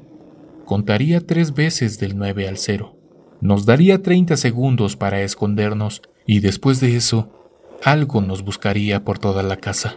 contaría 0.66 1.20
tres 1.20 1.52
veces 1.52 1.98
del 1.98 2.16
9 2.16 2.46
al 2.46 2.58
0. 2.58 2.96
Nos 3.40 3.66
daría 3.66 4.02
30 4.02 4.36
segundos 4.36 4.94
para 4.94 5.22
escondernos 5.22 6.00
y 6.24 6.38
después 6.38 6.78
de 6.78 6.94
eso, 6.94 7.28
algo 7.82 8.20
nos 8.20 8.44
buscaría 8.44 9.02
por 9.02 9.18
toda 9.18 9.42
la 9.42 9.56
casa. 9.56 9.96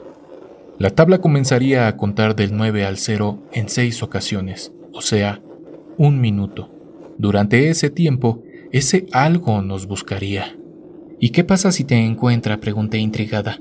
La 0.79 0.89
tabla 0.89 1.19
comenzaría 1.19 1.87
a 1.87 1.95
contar 1.95 2.35
del 2.35 2.57
9 2.57 2.85
al 2.85 2.97
0 2.97 3.37
en 3.53 3.69
seis 3.69 4.01
ocasiones, 4.01 4.73
o 4.91 5.01
sea, 5.01 5.43
un 5.97 6.19
minuto. 6.21 6.69
Durante 7.17 7.69
ese 7.69 7.89
tiempo, 7.89 8.43
ese 8.71 9.07
algo 9.11 9.61
nos 9.61 9.87
buscaría. 9.87 10.55
¿Y 11.19 11.29
qué 11.29 11.43
pasa 11.43 11.71
si 11.71 11.83
te 11.83 11.95
encuentra? 11.95 12.59
pregunté 12.59 12.97
intrigada. 12.97 13.59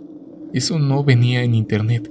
Eso 0.52 0.78
no 0.78 1.04
venía 1.04 1.42
en 1.42 1.54
internet. 1.54 2.10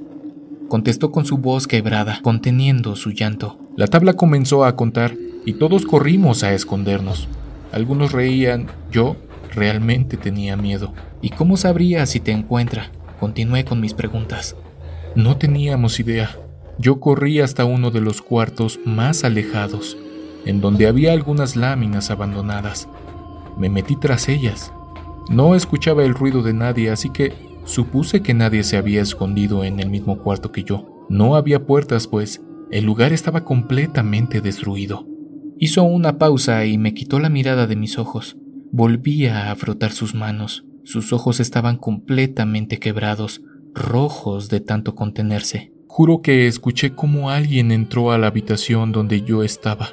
Contestó 0.69 1.11
con 1.11 1.25
su 1.25 1.37
voz 1.37 1.67
quebrada, 1.67 2.19
conteniendo 2.21 2.95
su 2.95 3.11
llanto. 3.11 3.59
La 3.75 3.87
tabla 3.87 4.13
comenzó 4.13 4.65
a 4.65 4.75
contar 4.75 5.15
y 5.45 5.53
todos 5.53 5.85
corrimos 5.85 6.43
a 6.43 6.53
escondernos. 6.53 7.27
Algunos 7.71 8.11
reían, 8.11 8.67
yo 8.91 9.17
Realmente 9.53 10.17
tenía 10.17 10.57
miedo. 10.57 10.93
¿Y 11.21 11.29
cómo 11.29 11.57
sabría 11.57 12.05
si 12.05 12.19
te 12.19 12.31
encuentra? 12.31 12.91
Continué 13.19 13.65
con 13.65 13.79
mis 13.79 13.93
preguntas. 13.93 14.55
No 15.15 15.37
teníamos 15.37 15.99
idea. 15.99 16.37
Yo 16.79 16.99
corrí 16.99 17.39
hasta 17.39 17.65
uno 17.65 17.91
de 17.91 18.01
los 18.01 18.21
cuartos 18.21 18.79
más 18.83 19.23
alejados, 19.23 19.95
en 20.45 20.62
donde 20.62 20.88
había 20.88 21.13
algunas 21.13 21.55
láminas 21.55 22.12
abandonadas. 22.12 22.89
Me 23.57 23.69
metí 23.69 23.95
tras 23.95 24.29
ellas. 24.29 24.73
No 25.29 25.55
escuchaba 25.55 26.03
el 26.03 26.13
ruido 26.13 26.43
de 26.43 26.53
nadie, 26.53 26.89
así 26.89 27.09
que 27.09 27.33
supuse 27.65 28.21
que 28.21 28.33
nadie 28.33 28.63
se 28.63 28.77
había 28.77 29.01
escondido 29.01 29.63
en 29.63 29.79
el 29.79 29.89
mismo 29.89 30.19
cuarto 30.19 30.51
que 30.51 30.63
yo. 30.63 31.05
No 31.09 31.35
había 31.35 31.65
puertas, 31.65 32.07
pues 32.07 32.41
el 32.71 32.85
lugar 32.85 33.13
estaba 33.13 33.45
completamente 33.45 34.41
destruido. 34.41 35.07
Hizo 35.59 35.83
una 35.83 36.17
pausa 36.17 36.65
y 36.65 36.77
me 36.77 36.93
quitó 36.93 37.19
la 37.19 37.29
mirada 37.29 37.67
de 37.67 37.75
mis 37.75 37.97
ojos. 37.97 38.38
Volvía 38.71 39.51
a 39.51 39.55
frotar 39.55 39.91
sus 39.91 40.15
manos. 40.15 40.65
Sus 40.83 41.13
ojos 41.13 41.39
estaban 41.39 41.77
completamente 41.77 42.79
quebrados, 42.79 43.41
rojos 43.73 44.50
de 44.50 44.59
tanto 44.59 44.95
contenerse. 44.95 45.71
Juro 45.88 46.21
que 46.21 46.47
escuché 46.47 46.95
cómo 46.95 47.29
alguien 47.29 47.71
entró 47.71 48.12
a 48.12 48.17
la 48.17 48.27
habitación 48.27 48.91
donde 48.91 49.21
yo 49.21 49.43
estaba. 49.43 49.89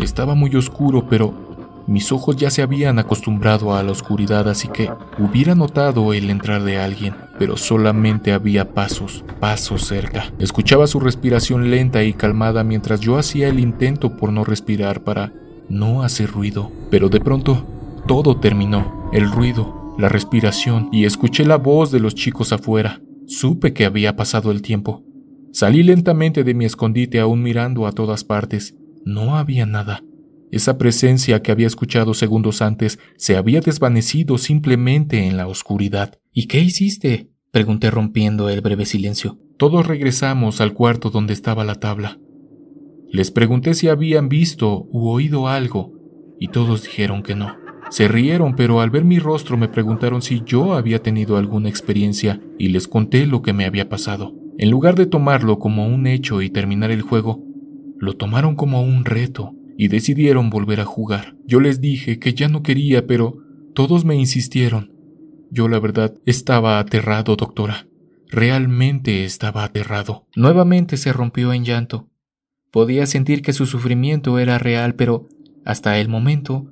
Estaba 0.00 0.34
muy 0.34 0.54
oscuro, 0.56 1.06
pero 1.08 1.48
mis 1.88 2.12
ojos 2.12 2.36
ya 2.36 2.50
se 2.50 2.60
habían 2.60 2.98
acostumbrado 2.98 3.74
a 3.74 3.82
la 3.82 3.92
oscuridad, 3.92 4.48
así 4.48 4.68
que 4.68 4.90
hubiera 5.18 5.54
notado 5.54 6.12
el 6.12 6.28
entrar 6.28 6.62
de 6.62 6.78
alguien, 6.78 7.14
pero 7.38 7.56
solamente 7.56 8.32
había 8.32 8.74
pasos, 8.74 9.24
pasos 9.40 9.86
cerca. 9.86 10.30
Escuchaba 10.38 10.86
su 10.86 11.00
respiración 11.00 11.70
lenta 11.70 12.04
y 12.04 12.12
calmada 12.12 12.62
mientras 12.62 13.00
yo 13.00 13.16
hacía 13.16 13.48
el 13.48 13.58
intento 13.58 14.16
por 14.18 14.32
no 14.32 14.44
respirar 14.44 15.02
para 15.02 15.32
no 15.70 16.02
hacer 16.02 16.30
ruido, 16.30 16.70
pero 16.90 17.08
de 17.08 17.20
pronto 17.20 17.64
todo 18.06 18.38
terminó, 18.38 19.10
el 19.12 19.30
ruido, 19.30 19.94
la 19.98 20.08
respiración, 20.08 20.88
y 20.92 21.06
escuché 21.06 21.44
la 21.44 21.56
voz 21.56 21.90
de 21.90 22.00
los 22.00 22.14
chicos 22.14 22.52
afuera. 22.52 23.00
Supe 23.26 23.72
que 23.72 23.84
había 23.84 24.14
pasado 24.16 24.50
el 24.50 24.62
tiempo. 24.62 25.04
Salí 25.52 25.82
lentamente 25.82 26.44
de 26.44 26.54
mi 26.54 26.66
escondite 26.66 27.18
aún 27.18 27.42
mirando 27.42 27.86
a 27.86 27.92
todas 27.92 28.24
partes. 28.24 28.74
No 29.08 29.38
había 29.38 29.64
nada. 29.64 30.04
Esa 30.52 30.76
presencia 30.76 31.40
que 31.40 31.50
había 31.50 31.66
escuchado 31.66 32.12
segundos 32.12 32.60
antes 32.60 32.98
se 33.16 33.38
había 33.38 33.62
desvanecido 33.62 34.36
simplemente 34.36 35.26
en 35.26 35.38
la 35.38 35.46
oscuridad. 35.46 36.18
¿Y 36.30 36.46
qué 36.46 36.60
hiciste? 36.60 37.30
pregunté 37.50 37.90
rompiendo 37.90 38.50
el 38.50 38.60
breve 38.60 38.84
silencio. 38.84 39.38
Todos 39.56 39.86
regresamos 39.86 40.60
al 40.60 40.74
cuarto 40.74 41.08
donde 41.08 41.32
estaba 41.32 41.64
la 41.64 41.76
tabla. 41.76 42.18
Les 43.10 43.30
pregunté 43.30 43.72
si 43.72 43.88
habían 43.88 44.28
visto 44.28 44.86
u 44.90 45.08
oído 45.08 45.48
algo, 45.48 45.94
y 46.38 46.48
todos 46.48 46.82
dijeron 46.82 47.22
que 47.22 47.34
no. 47.34 47.56
Se 47.88 48.08
rieron, 48.08 48.56
pero 48.56 48.82
al 48.82 48.90
ver 48.90 49.06
mi 49.06 49.18
rostro 49.18 49.56
me 49.56 49.68
preguntaron 49.68 50.20
si 50.20 50.42
yo 50.44 50.74
había 50.74 51.02
tenido 51.02 51.38
alguna 51.38 51.70
experiencia 51.70 52.42
y 52.58 52.68
les 52.68 52.86
conté 52.86 53.26
lo 53.26 53.40
que 53.40 53.54
me 53.54 53.64
había 53.64 53.88
pasado. 53.88 54.34
En 54.58 54.70
lugar 54.70 54.96
de 54.96 55.06
tomarlo 55.06 55.58
como 55.58 55.86
un 55.86 56.06
hecho 56.06 56.42
y 56.42 56.50
terminar 56.50 56.90
el 56.90 57.00
juego, 57.00 57.47
lo 57.98 58.16
tomaron 58.16 58.54
como 58.54 58.82
un 58.82 59.04
reto 59.04 59.54
y 59.76 59.88
decidieron 59.88 60.50
volver 60.50 60.80
a 60.80 60.84
jugar. 60.84 61.36
Yo 61.46 61.60
les 61.60 61.80
dije 61.80 62.18
que 62.18 62.34
ya 62.34 62.48
no 62.48 62.62
quería, 62.62 63.06
pero 63.06 63.38
todos 63.74 64.04
me 64.04 64.16
insistieron. 64.16 64.92
Yo 65.50 65.68
la 65.68 65.78
verdad 65.78 66.14
estaba 66.26 66.78
aterrado, 66.78 67.36
doctora. 67.36 67.86
Realmente 68.28 69.24
estaba 69.24 69.64
aterrado. 69.64 70.26
Nuevamente 70.36 70.96
se 70.96 71.12
rompió 71.12 71.52
en 71.52 71.64
llanto. 71.64 72.08
Podía 72.70 73.06
sentir 73.06 73.40
que 73.40 73.52
su 73.52 73.66
sufrimiento 73.66 74.38
era 74.38 74.58
real, 74.58 74.94
pero 74.94 75.28
hasta 75.64 75.98
el 75.98 76.08
momento 76.08 76.66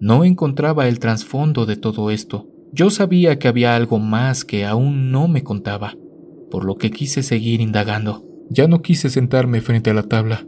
no 0.00 0.24
encontraba 0.24 0.88
el 0.88 0.98
trasfondo 0.98 1.66
de 1.66 1.76
todo 1.76 2.10
esto. 2.10 2.48
Yo 2.72 2.90
sabía 2.90 3.38
que 3.38 3.48
había 3.48 3.76
algo 3.76 3.98
más 3.98 4.44
que 4.44 4.64
aún 4.64 5.10
no 5.10 5.28
me 5.28 5.42
contaba, 5.42 5.96
por 6.50 6.64
lo 6.64 6.76
que 6.76 6.90
quise 6.90 7.22
seguir 7.22 7.60
indagando. 7.60 8.24
Ya 8.48 8.68
no 8.68 8.80
quise 8.80 9.10
sentarme 9.10 9.60
frente 9.60 9.90
a 9.90 9.94
la 9.94 10.04
tabla. 10.04 10.46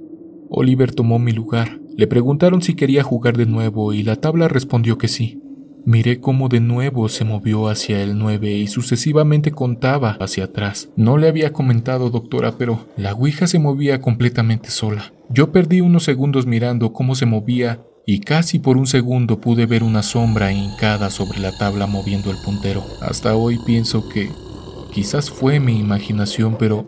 Oliver 0.51 0.95
tomó 0.95 1.19
mi 1.19 1.33
lugar. 1.33 1.79
Le 1.97 2.07
preguntaron 2.07 2.63
si 2.63 2.75
quería 2.75 3.03
jugar 3.03 3.37
de 3.37 3.47
nuevo 3.47 3.93
y 3.93 4.03
la 4.03 4.17
tabla 4.17 4.49
respondió 4.49 4.99
que 4.99 5.09
sí. 5.09 5.41
Miré 5.87 6.21
cómo 6.21 6.49
de 6.49 6.59
nuevo 6.59 7.09
se 7.09 7.25
movió 7.25 7.69
hacia 7.69 8.03
el 8.03 8.19
9 8.19 8.53
y 8.55 8.67
sucesivamente 8.67 9.53
contaba 9.53 10.17
hacia 10.21 10.47
atrás. 10.47 10.89
No 10.97 11.17
le 11.17 11.29
había 11.29 11.53
comentado, 11.53 12.11
doctora, 12.11 12.59
pero 12.59 12.87
la 12.97 13.13
Ouija 13.13 13.47
se 13.47 13.61
movía 13.61 14.01
completamente 14.01 14.71
sola. 14.71 15.13
Yo 15.31 15.53
perdí 15.53 15.81
unos 15.81 16.03
segundos 16.03 16.45
mirando 16.45 16.93
cómo 16.93 17.15
se 17.15 17.25
movía 17.25 17.85
y 18.05 18.19
casi 18.19 18.59
por 18.59 18.77
un 18.77 18.89
segundo 18.89 19.41
pude 19.41 19.67
ver 19.67 19.85
una 19.85 20.03
sombra 20.03 20.53
hincada 20.53 21.09
sobre 21.09 21.39
la 21.39 21.57
tabla 21.57 21.87
moviendo 21.87 22.33
el 22.33 22.37
puntero. 22.45 22.83
Hasta 23.01 23.37
hoy 23.37 23.59
pienso 23.65 24.09
que 24.09 24.29
quizás 24.93 25.31
fue 25.31 25.61
mi 25.61 25.79
imaginación, 25.79 26.57
pero 26.59 26.87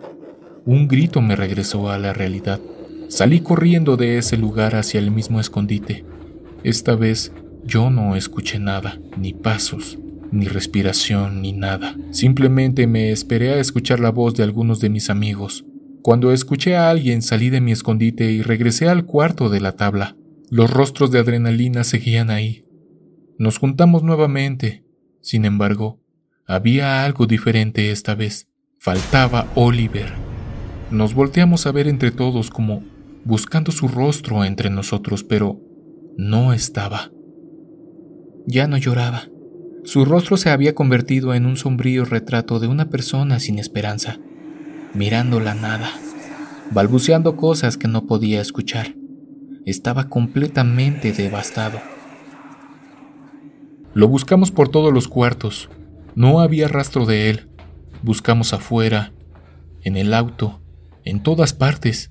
un 0.66 0.88
grito 0.88 1.20
me 1.20 1.36
regresó 1.36 1.88
a 1.88 1.98
la 1.98 2.12
realidad. 2.12 2.60
Salí 3.08 3.40
corriendo 3.40 3.96
de 3.96 4.18
ese 4.18 4.36
lugar 4.36 4.76
hacia 4.76 5.00
el 5.00 5.10
mismo 5.10 5.40
escondite. 5.40 6.04
Esta 6.62 6.94
vez 6.94 7.32
yo 7.64 7.88
no 7.88 8.16
escuché 8.16 8.58
nada, 8.58 9.00
ni 9.16 9.32
pasos, 9.32 9.98
ni 10.30 10.44
respiración, 10.44 11.40
ni 11.40 11.52
nada. 11.52 11.96
Simplemente 12.10 12.86
me 12.86 13.10
esperé 13.10 13.54
a 13.54 13.60
escuchar 13.60 13.98
la 13.98 14.10
voz 14.10 14.34
de 14.34 14.42
algunos 14.42 14.80
de 14.80 14.90
mis 14.90 15.08
amigos. 15.08 15.64
Cuando 16.02 16.32
escuché 16.32 16.76
a 16.76 16.90
alguien 16.90 17.22
salí 17.22 17.48
de 17.48 17.62
mi 17.62 17.72
escondite 17.72 18.30
y 18.30 18.42
regresé 18.42 18.88
al 18.88 19.06
cuarto 19.06 19.48
de 19.48 19.60
la 19.60 19.72
tabla. 19.72 20.14
Los 20.50 20.70
rostros 20.70 21.10
de 21.10 21.18
adrenalina 21.18 21.84
seguían 21.84 22.28
ahí. 22.28 22.64
Nos 23.38 23.56
juntamos 23.56 24.02
nuevamente. 24.02 24.84
Sin 25.22 25.46
embargo, 25.46 25.98
había 26.46 27.04
algo 27.06 27.26
diferente 27.26 27.90
esta 27.90 28.14
vez. 28.14 28.48
Faltaba 28.78 29.50
Oliver. 29.54 30.12
Nos 30.90 31.14
volteamos 31.14 31.66
a 31.66 31.72
ver 31.72 31.88
entre 31.88 32.10
todos 32.10 32.50
como 32.50 32.82
buscando 33.24 33.72
su 33.72 33.88
rostro 33.88 34.44
entre 34.44 34.70
nosotros, 34.70 35.24
pero 35.24 35.60
no 36.16 36.52
estaba. 36.52 37.10
Ya 38.46 38.66
no 38.66 38.76
lloraba. 38.76 39.28
Su 39.84 40.04
rostro 40.04 40.36
se 40.36 40.50
había 40.50 40.74
convertido 40.74 41.34
en 41.34 41.46
un 41.46 41.56
sombrío 41.56 42.04
retrato 42.04 42.58
de 42.58 42.66
una 42.68 42.90
persona 42.90 43.40
sin 43.40 43.58
esperanza, 43.58 44.18
mirando 44.94 45.40
la 45.40 45.54
nada, 45.54 45.90
balbuceando 46.70 47.36
cosas 47.36 47.76
que 47.76 47.88
no 47.88 48.06
podía 48.06 48.40
escuchar 48.40 48.94
estaba 49.70 50.08
completamente 50.08 51.12
devastado. 51.12 51.80
Lo 53.92 54.08
buscamos 54.08 54.50
por 54.50 54.70
todos 54.70 54.92
los 54.92 55.08
cuartos. 55.08 55.68
No 56.14 56.40
había 56.40 56.68
rastro 56.68 57.04
de 57.04 57.28
él. 57.28 57.48
Buscamos 58.02 58.54
afuera, 58.54 59.12
en 59.82 59.96
el 59.96 60.14
auto, 60.14 60.60
en 61.04 61.22
todas 61.22 61.52
partes. 61.52 62.10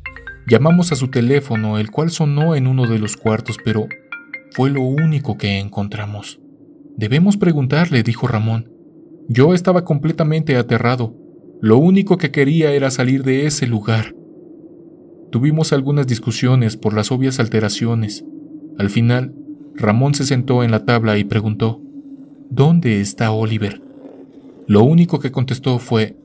Llamamos 0.50 0.94
a 0.94 0.96
su 0.96 1.10
teléfono, 1.10 1.78
el 1.78 1.92
cual 1.92 2.10
sonó 2.10 2.56
en 2.56 2.68
uno 2.68 2.88
de 2.88 3.00
los 3.00 3.18
cuartos, 3.18 3.58
pero 3.66 3.90
fue 4.52 4.70
lo 4.70 4.82
único 4.82 5.38
que 5.38 5.60
encontramos. 5.60 6.40
Debemos 6.96 7.36
preguntarle, 7.36 8.02
dijo 8.02 8.28
Ramón. 8.28 8.72
Yo 9.28 9.54
estaba 9.54 9.84
completamente 9.84 10.56
aterrado. 10.56 11.14
Lo 11.62 11.78
único 11.78 12.18
que 12.18 12.32
quería 12.32 12.72
era 12.72 12.92
salir 12.92 13.24
de 13.24 13.46
ese 13.46 13.68
lugar. 13.68 14.16
Tuvimos 15.32 15.74
algunas 15.74 16.08
discusiones 16.08 16.78
por 16.78 16.94
las 16.94 17.12
obvias 17.12 17.42
alteraciones. 17.42 18.24
Al 18.78 18.90
final, 18.90 19.36
Ramón 19.76 20.16
se 20.16 20.24
sentó 20.24 20.64
en 20.64 20.72
la 20.72 20.86
tabla 20.86 21.18
y 21.18 21.26
preguntó, 21.26 21.82
¿Dónde 22.50 23.02
está 23.02 23.32
Oliver? 23.32 23.82
Lo 24.66 24.84
único 24.84 25.20
que 25.20 25.32
contestó 25.32 25.78
fue, 25.78 26.16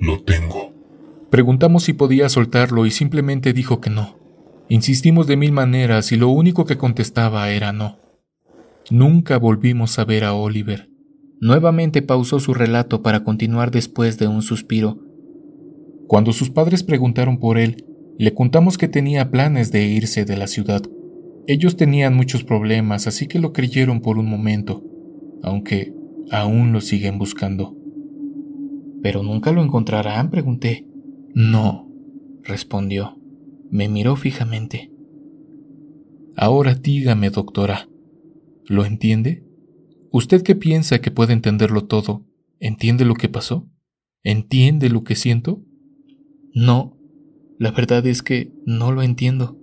Lo 0.00 0.24
tengo. 0.24 0.77
Preguntamos 1.30 1.84
si 1.84 1.92
podía 1.92 2.28
soltarlo 2.28 2.86
y 2.86 2.90
simplemente 2.90 3.52
dijo 3.52 3.80
que 3.80 3.90
no. 3.90 4.16
Insistimos 4.70 5.26
de 5.26 5.36
mil 5.36 5.52
maneras 5.52 6.12
y 6.12 6.16
lo 6.16 6.28
único 6.28 6.64
que 6.64 6.78
contestaba 6.78 7.50
era 7.50 7.72
no. 7.72 7.98
Nunca 8.90 9.38
volvimos 9.38 9.98
a 9.98 10.04
ver 10.04 10.24
a 10.24 10.34
Oliver. 10.34 10.88
Nuevamente 11.40 12.02
pausó 12.02 12.40
su 12.40 12.54
relato 12.54 13.02
para 13.02 13.22
continuar 13.22 13.70
después 13.70 14.18
de 14.18 14.26
un 14.26 14.42
suspiro. 14.42 14.98
Cuando 16.06 16.32
sus 16.32 16.50
padres 16.50 16.82
preguntaron 16.82 17.38
por 17.38 17.58
él, 17.58 17.84
le 18.18 18.34
contamos 18.34 18.78
que 18.78 18.88
tenía 18.88 19.30
planes 19.30 19.70
de 19.70 19.86
irse 19.86 20.24
de 20.24 20.36
la 20.36 20.46
ciudad. 20.46 20.82
Ellos 21.46 21.76
tenían 21.76 22.16
muchos 22.16 22.42
problemas, 22.42 23.06
así 23.06 23.26
que 23.26 23.38
lo 23.38 23.52
creyeron 23.52 24.00
por 24.00 24.18
un 24.18 24.28
momento, 24.28 24.82
aunque 25.42 25.94
aún 26.30 26.72
lo 26.72 26.80
siguen 26.80 27.18
buscando. 27.18 27.76
¿Pero 29.02 29.22
nunca 29.22 29.52
lo 29.52 29.62
encontrarán? 29.62 30.30
pregunté. 30.30 30.87
No, 31.34 31.90
respondió. 32.42 33.18
Me 33.70 33.88
miró 33.88 34.16
fijamente. 34.16 34.90
Ahora 36.36 36.74
dígame, 36.74 37.30
doctora, 37.30 37.88
¿lo 38.66 38.84
entiende? 38.84 39.44
¿Usted 40.10 40.42
que 40.42 40.54
piensa 40.54 41.00
que 41.00 41.10
puede 41.10 41.32
entenderlo 41.32 41.84
todo, 41.84 42.24
entiende 42.60 43.04
lo 43.04 43.14
que 43.14 43.28
pasó? 43.28 43.68
¿Entiende 44.22 44.88
lo 44.88 45.04
que 45.04 45.16
siento? 45.16 45.62
No, 46.54 46.96
la 47.58 47.72
verdad 47.72 48.06
es 48.06 48.22
que 48.22 48.52
no 48.64 48.92
lo 48.92 49.02
entiendo. 49.02 49.58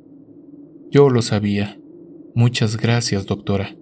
Yo 0.91 1.10
lo 1.10 1.21
sabía. 1.21 1.80
Muchas 2.36 2.78
gracias, 2.78 3.25
doctora, 3.25 3.75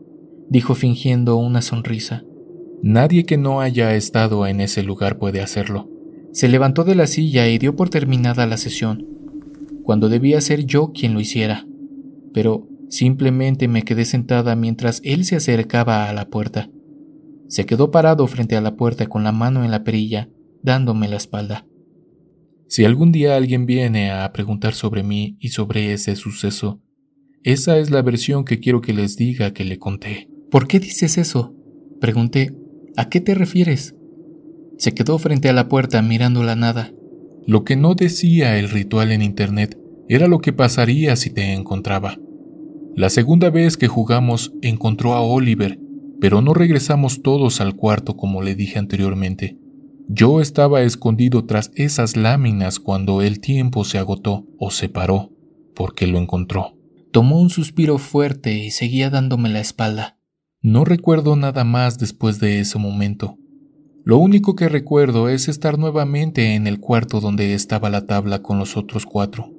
dijo 0.50 0.76
fingiendo 0.76 1.36
una 1.36 1.62
sonrisa. 1.62 2.24
Nadie 2.82 3.26
que 3.26 3.38
no 3.38 3.62
haya 3.62 3.96
estado 3.96 4.46
en 4.46 4.62
ese 4.62 4.84
lugar 4.84 5.18
puede 5.18 5.42
hacerlo. 5.42 5.90
Se 6.34 6.50
levantó 6.50 6.84
de 6.84 6.96
la 6.96 7.06
silla 7.06 7.48
y 7.48 7.60
dio 7.60 7.76
por 7.76 7.90
terminada 7.90 8.48
la 8.48 8.58
sesión, 8.58 9.08
cuando 9.84 10.10
debía 10.10 10.42
ser 10.42 10.66
yo 10.66 10.92
quien 10.92 11.14
lo 11.14 11.20
hiciera. 11.20 11.68
Pero 12.34 12.68
simplemente 12.90 13.68
me 13.68 13.84
quedé 13.84 14.04
sentada 14.04 14.56
mientras 14.56 15.00
él 15.04 15.26
se 15.26 15.36
acercaba 15.36 16.10
a 16.10 16.14
la 16.14 16.30
puerta. 16.30 16.72
Se 17.48 17.68
quedó 17.68 17.92
parado 17.92 18.26
frente 18.26 18.56
a 18.56 18.62
la 18.62 18.76
puerta 18.76 19.06
con 19.06 19.24
la 19.24 19.32
mano 19.32 19.64
en 19.64 19.70
la 19.70 19.84
perilla, 19.84 20.28
dándome 20.64 21.08
la 21.08 21.18
espalda. 21.18 21.68
Si 22.68 22.84
algún 22.84 23.12
día 23.12 23.36
alguien 23.36 23.68
viene 23.68 24.10
a 24.10 24.34
preguntar 24.34 24.74
sobre 24.74 25.04
mí 25.04 25.38
y 25.40 25.50
sobre 25.50 25.94
ese 25.94 26.16
suceso, 26.16 26.82
esa 27.44 27.78
es 27.78 27.92
la 27.92 28.02
versión 28.02 28.44
que 28.44 28.60
quiero 28.60 28.82
que 28.82 28.94
les 28.94 29.18
diga 29.18 29.54
que 29.54 29.66
le 29.66 29.78
conté. 29.78 30.30
¿Por 30.50 30.68
qué 30.68 30.80
dices 30.80 31.20
eso? 31.20 31.54
Pregunté. 32.02 32.56
¿A 32.98 33.10
qué 33.10 33.22
te 33.22 33.36
refieres? 33.36 33.96
Se 34.84 34.94
quedó 34.94 35.18
frente 35.18 35.48
a 35.48 35.54
la 35.54 35.70
puerta 35.70 36.02
mirando 36.02 36.44
la 36.44 36.58
nada. 36.58 36.92
Lo 37.48 37.64
que 37.64 37.78
no 37.78 37.96
decía 37.96 38.60
el 38.60 38.70
ritual 38.70 39.14
en 39.14 39.22
Internet 39.22 39.80
era 40.10 40.28
lo 40.28 40.40
que 40.40 40.52
pasaría 40.52 41.16
si 41.16 41.30
te 41.30 41.54
encontraba. 41.54 42.18
La 42.94 43.10
segunda 43.10 43.50
vez 43.50 43.78
que 43.78 43.88
jugamos 43.88 44.52
encontró 44.62 45.14
a 45.14 45.22
Oliver, 45.22 45.80
pero 46.20 46.42
no 46.42 46.54
regresamos 46.54 47.22
todos 47.22 47.62
al 47.62 47.78
cuarto 47.78 48.18
como 48.18 48.42
le 48.42 48.56
dije 48.56 48.78
anteriormente. 48.78 49.58
Yo 50.10 50.42
estaba 50.42 50.82
escondido 50.82 51.46
tras 51.46 51.72
esas 51.76 52.18
láminas 52.18 52.82
cuando 52.82 53.22
el 53.22 53.40
tiempo 53.40 53.86
se 53.86 54.00
agotó 54.00 54.46
o 54.60 54.70
se 54.70 54.90
paró, 54.90 55.32
porque 55.76 56.08
lo 56.08 56.18
encontró. 56.18 56.78
Tomó 57.14 57.40
un 57.40 57.50
suspiro 57.50 58.00
fuerte 58.00 58.58
y 58.58 58.70
seguía 58.70 59.10
dándome 59.10 59.48
la 59.48 59.62
espalda. 59.62 60.18
No 60.62 60.84
recuerdo 60.84 61.38
nada 61.38 61.64
más 61.64 62.00
después 62.00 62.42
de 62.42 62.60
ese 62.60 62.80
momento. 62.80 63.38
Lo 64.06 64.18
único 64.18 64.58
que 64.58 64.68
recuerdo 64.68 65.30
es 65.30 65.48
estar 65.48 65.80
nuevamente 65.80 66.56
en 66.56 66.68
el 66.68 66.82
cuarto 66.82 67.22
donde 67.22 67.54
estaba 67.54 67.90
la 67.90 68.06
tabla 68.06 68.42
con 68.42 68.60
los 68.60 68.76
otros 68.76 69.06
cuatro. 69.06 69.50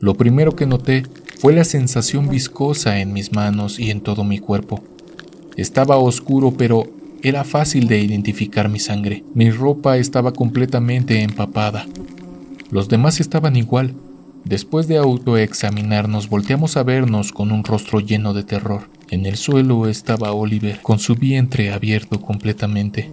Lo 0.00 0.14
primero 0.14 0.56
que 0.56 0.64
noté 0.64 1.02
fue 1.38 1.52
la 1.52 1.64
sensación 1.64 2.30
viscosa 2.30 3.00
en 3.00 3.12
mis 3.12 3.34
manos 3.34 3.78
y 3.78 3.90
en 3.90 4.00
todo 4.00 4.24
mi 4.24 4.38
cuerpo. 4.38 4.82
Estaba 5.58 5.98
oscuro 5.98 6.54
pero 6.56 6.84
era 7.22 7.44
fácil 7.44 7.88
de 7.88 8.00
identificar 8.00 8.70
mi 8.70 8.78
sangre. 8.78 9.22
Mi 9.34 9.50
ropa 9.50 9.98
estaba 9.98 10.32
completamente 10.32 11.20
empapada. 11.20 11.84
Los 12.70 12.88
demás 12.88 13.20
estaban 13.20 13.54
igual. 13.54 13.94
Después 14.46 14.88
de 14.88 14.96
autoexaminarnos, 14.96 16.30
volteamos 16.30 16.78
a 16.78 16.84
vernos 16.84 17.32
con 17.32 17.52
un 17.52 17.64
rostro 17.64 18.00
lleno 18.00 18.32
de 18.32 18.44
terror. 18.44 18.88
En 19.10 19.26
el 19.26 19.36
suelo 19.36 19.88
estaba 19.88 20.32
Oliver, 20.32 20.80
con 20.80 20.98
su 20.98 21.16
vientre 21.16 21.70
abierto 21.70 22.22
completamente. 22.22 23.10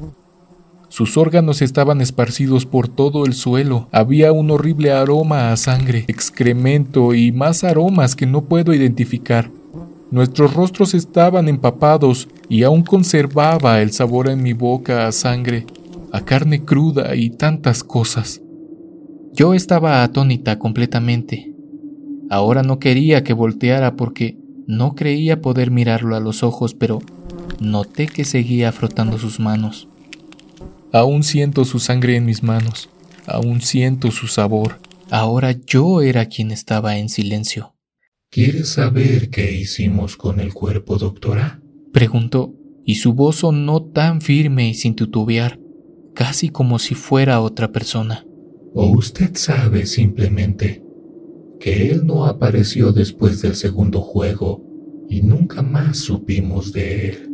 Sus 0.90 1.18
órganos 1.18 1.62
estaban 1.62 2.02
esparcidos 2.02 2.66
por 2.66 2.88
todo 2.88 3.26
el 3.26 3.34
suelo. 3.34 3.88
Había 3.92 4.32
un 4.32 4.52
horrible 4.52 4.92
aroma 4.92 5.52
a 5.52 5.58
sangre, 5.58 6.06
excremento 6.08 7.14
y 7.14 7.32
más 7.32 7.64
aromas 7.64 8.16
que 8.16 8.26
no 8.26 8.46
puedo 8.46 8.74
identificar. 8.74 9.52
Nuestros 10.12 10.54
rostros 10.54 10.94
estaban 10.94 11.50
empapados 11.50 12.30
y 12.48 12.64
aún 12.64 12.84
conservaba 12.84 13.82
el 13.82 13.92
sabor 13.92 14.30
en 14.30 14.44
mi 14.44 14.54
boca 14.54 15.08
a 15.08 15.12
sangre, 15.12 15.66
a 16.12 16.22
carne 16.22 16.64
cruda 16.64 17.16
y 17.16 17.32
tantas 17.32 17.84
cosas. 17.84 18.42
Yo 19.34 19.54
estaba 19.54 20.04
atónita 20.04 20.60
completamente. 20.60 21.54
Ahora 22.30 22.64
no 22.64 22.80
quería 22.80 23.24
que 23.24 23.34
volteara 23.34 23.96
porque 23.96 24.38
no 24.68 24.96
creía 24.96 25.42
poder 25.42 25.72
mirarlo 25.72 26.16
a 26.16 26.20
los 26.20 26.44
ojos, 26.44 26.74
pero 26.74 27.00
noté 27.60 28.08
que 28.08 28.24
seguía 28.24 28.72
frotando 28.72 29.18
sus 29.18 29.40
manos. 29.40 29.90
Aún 30.96 31.24
siento 31.24 31.66
su 31.66 31.80
sangre 31.80 32.16
en 32.16 32.24
mis 32.24 32.42
manos, 32.42 32.88
aún 33.28 33.60
siento 33.60 34.12
su 34.12 34.28
sabor. 34.28 34.80
Ahora 35.12 35.52
yo 35.52 36.02
era 36.02 36.28
quien 36.28 36.52
estaba 36.52 36.98
en 36.98 37.10
silencio. 37.10 37.76
¿Quieres 38.30 38.70
saber 38.70 39.30
qué 39.30 39.52
hicimos 39.52 40.16
con 40.16 40.40
el 40.40 40.54
cuerpo, 40.54 40.98
doctora? 40.98 41.62
Preguntó 41.92 42.56
y 42.86 42.96
su 42.96 43.12
voz 43.12 43.40
sonó 43.40 43.84
tan 43.84 44.22
firme 44.22 44.70
y 44.70 44.74
sin 44.74 44.96
titubear, 44.96 45.60
casi 46.14 46.48
como 46.48 46.80
si 46.80 46.96
fuera 46.96 47.42
otra 47.42 47.74
persona. 47.74 48.26
¿O 48.74 48.88
usted 48.92 49.32
sabe 49.36 49.88
simplemente 49.88 50.82
que 51.60 51.92
él 51.92 52.08
no 52.08 52.26
apareció 52.26 52.94
después 52.94 53.42
del 53.42 53.56
segundo 53.56 54.00
juego 54.00 54.64
y 55.10 55.24
nunca 55.24 55.62
más 55.62 55.98
supimos 55.98 56.72
de 56.72 57.10
él? 57.10 57.30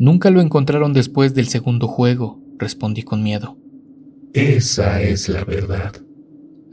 Nunca 0.00 0.30
lo 0.30 0.40
encontraron 0.40 0.92
después 0.92 1.34
del 1.34 1.46
segundo 1.46 1.86
juego, 1.86 2.42
respondí 2.58 3.02
con 3.02 3.22
miedo. 3.22 3.56
Esa 4.32 5.02
es 5.02 5.28
la 5.28 5.44
verdad. 5.44 5.94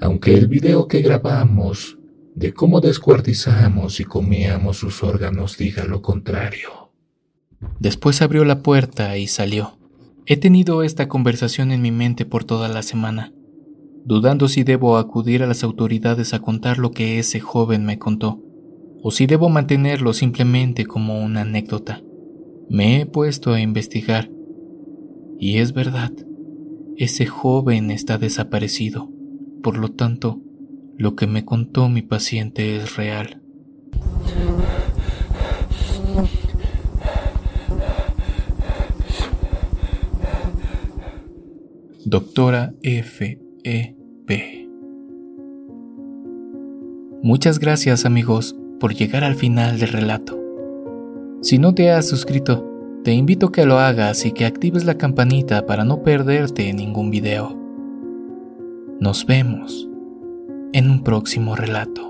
Aunque 0.01 0.33
el 0.33 0.47
video 0.47 0.87
que 0.87 1.01
grabamos 1.01 1.97
de 2.35 2.53
cómo 2.53 2.81
descuartizamos 2.81 3.99
y 3.99 4.05
comíamos 4.05 4.77
sus 4.77 5.03
órganos 5.03 5.57
diga 5.57 5.85
lo 5.85 6.01
contrario. 6.01 6.91
Después 7.79 8.21
abrió 8.21 8.43
la 8.43 8.61
puerta 8.61 9.17
y 9.17 9.27
salió. 9.27 9.77
He 10.25 10.37
tenido 10.37 10.83
esta 10.83 11.07
conversación 11.07 11.71
en 11.71 11.81
mi 11.81 11.91
mente 11.91 12.25
por 12.25 12.43
toda 12.43 12.69
la 12.69 12.81
semana, 12.81 13.33
dudando 14.05 14.47
si 14.47 14.63
debo 14.63 14.97
acudir 14.97 15.43
a 15.43 15.47
las 15.47 15.63
autoridades 15.63 16.33
a 16.33 16.39
contar 16.39 16.77
lo 16.77 16.91
que 16.91 17.19
ese 17.19 17.39
joven 17.39 17.85
me 17.85 17.99
contó, 17.99 18.41
o 19.01 19.11
si 19.11 19.25
debo 19.25 19.49
mantenerlo 19.49 20.13
simplemente 20.13 20.85
como 20.85 21.21
una 21.21 21.41
anécdota. 21.41 22.01
Me 22.69 23.01
he 23.01 23.05
puesto 23.05 23.53
a 23.53 23.59
investigar, 23.59 24.29
y 25.43 25.57
es 25.57 25.73
verdad, 25.73 26.13
ese 26.95 27.25
joven 27.25 27.91
está 27.91 28.17
desaparecido, 28.17 29.11
por 29.61 29.77
lo 29.77 29.91
tanto, 29.91 30.39
lo 30.95 31.17
que 31.17 31.27
me 31.27 31.43
contó 31.43 31.89
mi 31.89 32.01
paciente 32.01 32.77
es 32.77 32.95
real. 32.95 33.41
Doctora 42.05 42.73
F. 42.81 43.37
E. 43.65 43.97
Muchas 47.21 47.59
gracias 47.59 48.05
amigos 48.05 48.55
por 48.79 48.95
llegar 48.95 49.25
al 49.25 49.35
final 49.35 49.77
del 49.77 49.89
relato. 49.89 50.39
Si 51.41 51.57
no 51.57 51.75
te 51.75 51.91
has 51.91 52.07
suscrito, 52.07 52.72
te 53.03 53.11
invito 53.11 53.47
a 53.47 53.51
que 53.51 53.65
lo 53.65 53.79
hagas 53.79 54.25
y 54.25 54.31
que 54.31 54.45
actives 54.45 54.85
la 54.85 54.97
campanita 54.97 55.65
para 55.65 55.83
no 55.83 56.03
perderte 56.03 56.71
ningún 56.73 57.11
video. 57.11 57.57
Nos 58.99 59.25
vemos 59.25 59.89
en 60.71 60.89
un 60.89 61.03
próximo 61.03 61.55
relato. 61.55 62.09